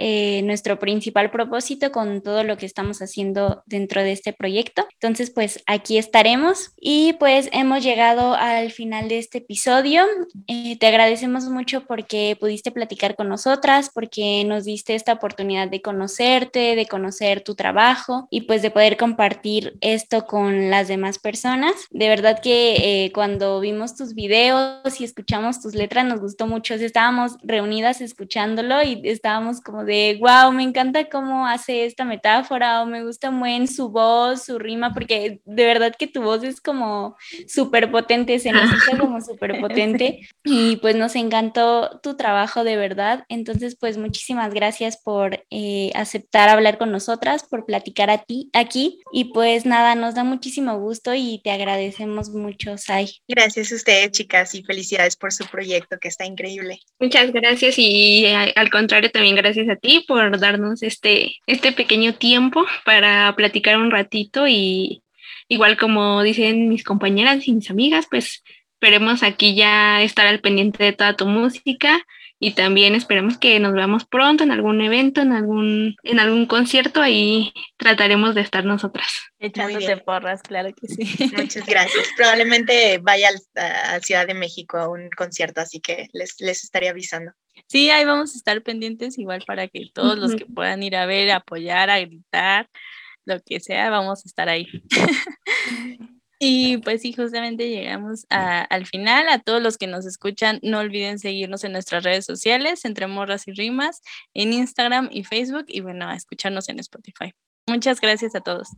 nuestro 0.44 0.80
principal 0.80 1.30
propósito 1.30 1.92
con 1.92 2.22
todo 2.22 2.44
lo 2.44 2.58
que 2.58 2.66
está 2.66 2.79
estamos 2.80 3.02
haciendo 3.02 3.62
dentro 3.66 4.02
de 4.02 4.14
este 4.14 4.32
proyecto. 4.32 4.88
Entonces, 4.94 5.32
pues 5.32 5.62
aquí 5.66 5.98
estaremos 5.98 6.72
y 6.80 7.12
pues 7.20 7.50
hemos 7.52 7.84
llegado 7.84 8.36
al 8.36 8.72
final 8.72 9.10
de 9.10 9.18
este 9.18 9.40
episodio. 9.40 10.06
Eh, 10.48 10.78
te 10.80 10.88
agradecemos 10.88 11.50
mucho 11.50 11.86
porque 11.86 12.38
pudiste 12.40 12.72
platicar 12.72 13.18
con 13.18 13.28
nosotras, 13.28 13.92
porque 13.94 14.46
nos 14.46 14.64
diste 14.64 14.96
esta 14.96 15.12
oportunidad 15.12 15.68
de 15.68 15.82
conocerte, 15.82 16.78
de 16.78 16.86
conocer 16.86 17.42
tu 17.42 17.56
trabajo 17.56 18.30
y 18.32 18.42
pues 18.42 18.62
de 18.62 18.72
poder 18.72 18.96
compartir 18.96 19.78
esto 19.82 20.26
con 20.26 20.70
las 20.70 20.88
demás 20.88 21.20
personas. 21.20 21.74
De 21.92 22.08
verdad 22.08 22.40
que 22.42 22.76
eh, 23.06 23.12
cuando 23.12 23.60
vimos 23.60 23.98
tus 23.98 24.14
videos 24.14 25.02
y 25.02 25.04
escuchamos 25.04 25.62
tus 25.62 25.76
letras 25.76 26.06
nos 26.06 26.22
gustó 26.22 26.48
mucho. 26.48 26.76
estábamos 26.76 27.36
reunidas 27.44 28.00
escuchándolo 28.00 28.82
y 28.84 29.02
estábamos 29.04 29.60
como 29.60 29.84
de, 29.84 30.18
wow, 30.22 30.54
me 30.54 30.64
encanta 30.64 31.10
cómo 31.10 31.46
hace 31.46 31.84
esta 31.84 32.06
metáfora 32.06 32.69
me 32.86 33.04
gusta 33.04 33.32
muy 33.32 33.54
en 33.54 33.68
su 33.68 33.90
voz, 33.90 34.44
su 34.44 34.60
rima, 34.60 34.94
porque 34.94 35.42
de 35.46 35.66
verdad 35.66 35.96
que 35.98 36.08
tu 36.08 36.22
voz 36.22 36.44
es 36.44 36.62
como 36.62 37.16
súper 37.48 37.92
potente, 37.92 38.40
se 38.40 38.52
necesita 38.52 38.98
como 38.98 39.22
súper 39.22 39.60
potente 39.60 40.28
y 40.44 40.78
pues 40.78 40.96
nos 40.96 41.16
encantó 41.16 42.00
tu 42.02 42.16
trabajo 42.16 42.64
de 42.64 42.78
verdad. 42.78 43.26
Entonces 43.30 43.76
pues 43.80 43.98
muchísimas 43.98 44.54
gracias 44.54 44.98
por 44.98 45.44
eh, 45.50 45.92
aceptar 45.96 46.50
hablar 46.50 46.78
con 46.78 46.92
nosotras, 46.92 47.44
por 47.44 47.66
platicar 47.66 48.10
a 48.10 48.20
ti 48.20 48.50
aquí 48.54 49.00
y 49.12 49.26
pues 49.26 49.66
nada, 49.66 49.96
nos 49.96 50.16
da 50.16 50.24
muchísimo 50.24 50.80
gusto 50.80 51.14
y 51.14 51.42
te 51.44 51.52
agradecemos 51.52 52.30
mucho, 52.30 52.78
Sai. 52.78 53.10
Gracias 53.28 53.72
a 53.72 53.76
ustedes, 53.76 54.12
chicas, 54.12 54.56
y 54.56 54.64
felicidades 54.64 55.16
por 55.16 55.32
su 55.34 55.46
proyecto 55.46 55.98
que 56.00 56.08
está 56.08 56.26
increíble. 56.26 56.80
Muchas 57.00 57.32
gracias 57.32 57.78
y 57.78 58.26
eh, 58.26 58.54
al 58.56 58.70
contrario 58.70 59.12
también 59.12 59.36
gracias 59.36 59.70
a 59.70 59.76
ti 59.76 60.06
por 60.08 60.40
darnos 60.40 60.84
este, 60.84 61.36
este 61.48 61.72
pequeño 61.72 62.14
tiempo 62.16 62.59
para 62.86 63.36
platicar 63.36 63.78
un 63.78 63.92
ratito 63.92 64.48
y 64.48 65.04
igual 65.48 65.78
como 65.78 66.24
dicen 66.24 66.70
mis 66.70 66.84
compañeras 66.84 67.48
y 67.48 67.54
mis 67.54 67.70
amigas, 67.70 68.08
pues 68.10 68.44
esperemos 68.74 69.24
aquí 69.24 69.56
ya 69.56 70.02
estar 70.02 70.26
al 70.28 70.40
pendiente 70.40 70.84
de 70.84 70.94
toda 70.94 71.16
tu 71.16 71.26
música 71.26 72.06
y 72.42 72.52
también 72.52 72.96
esperemos 72.96 73.38
que 73.38 73.60
nos 73.60 73.74
veamos 73.74 74.06
pronto 74.06 74.46
en 74.46 74.52
algún 74.52 74.80
evento, 74.80 75.20
en 75.20 75.34
algún, 75.34 75.98
en 76.04 76.20
algún 76.20 76.46
concierto, 76.46 77.02
ahí 77.02 77.54
trataremos 77.76 78.34
de 78.34 78.42
estar 78.42 78.64
nosotras. 78.64 79.12
Echándote 79.40 79.98
porras, 79.98 80.42
claro 80.42 80.70
que 80.74 80.88
sí. 80.88 81.30
Muchas 81.36 81.66
gracias. 81.66 82.08
Probablemente 82.16 83.00
vaya 83.00 83.30
a 83.56 84.00
Ciudad 84.00 84.26
de 84.26 84.36
México 84.36 84.78
a 84.78 84.88
un 84.88 85.10
concierto, 85.10 85.60
así 85.60 85.82
que 85.82 86.08
les, 86.14 86.40
les 86.40 86.64
estaré 86.64 86.88
avisando. 86.88 87.34
Sí, 87.68 87.90
ahí 87.90 88.06
vamos 88.06 88.34
a 88.34 88.38
estar 88.38 88.62
pendientes 88.64 89.18
igual 89.18 89.44
para 89.46 89.68
que 89.68 89.90
todos 89.94 90.18
los 90.18 90.36
que 90.36 90.46
puedan 90.46 90.84
ir 90.84 90.96
a 90.96 91.06
ver, 91.06 91.32
apoyar, 91.32 91.90
a 91.90 92.00
gritar, 92.00 92.70
lo 93.26 93.40
que 93.42 93.60
sea, 93.60 93.90
vamos 93.90 94.26
a 94.26 94.28
estar 94.28 94.50
ahí. 94.50 94.68
Y 96.42 96.78
pues 96.78 97.02
sí, 97.02 97.12
justamente 97.12 97.68
llegamos 97.68 98.26
al 98.30 98.86
final. 98.86 99.28
A 99.28 99.40
todos 99.40 99.62
los 99.62 99.78
que 99.78 99.88
nos 99.88 100.06
escuchan, 100.06 100.60
no 100.64 100.80
olviden 100.80 101.20
seguirnos 101.20 101.66
en 101.66 101.74
nuestras 101.74 102.06
redes 102.06 102.26
sociales, 102.26 102.86
entre 102.86 103.08
morras 103.08 103.46
y 103.50 103.52
rimas, 103.52 104.02
en 104.34 104.54
Instagram 104.54 105.10
y 105.12 105.26
Facebook, 105.26 105.66
y 105.68 105.82
bueno, 105.82 106.08
a 106.08 106.16
escucharnos 106.16 106.70
en 106.70 106.80
Spotify. 106.80 107.34
Muchas 107.68 108.00
gracias 108.00 108.36
a 108.36 108.40
todos. 108.40 108.70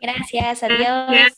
Gracias, 0.00 0.62
adiós. 0.62 1.32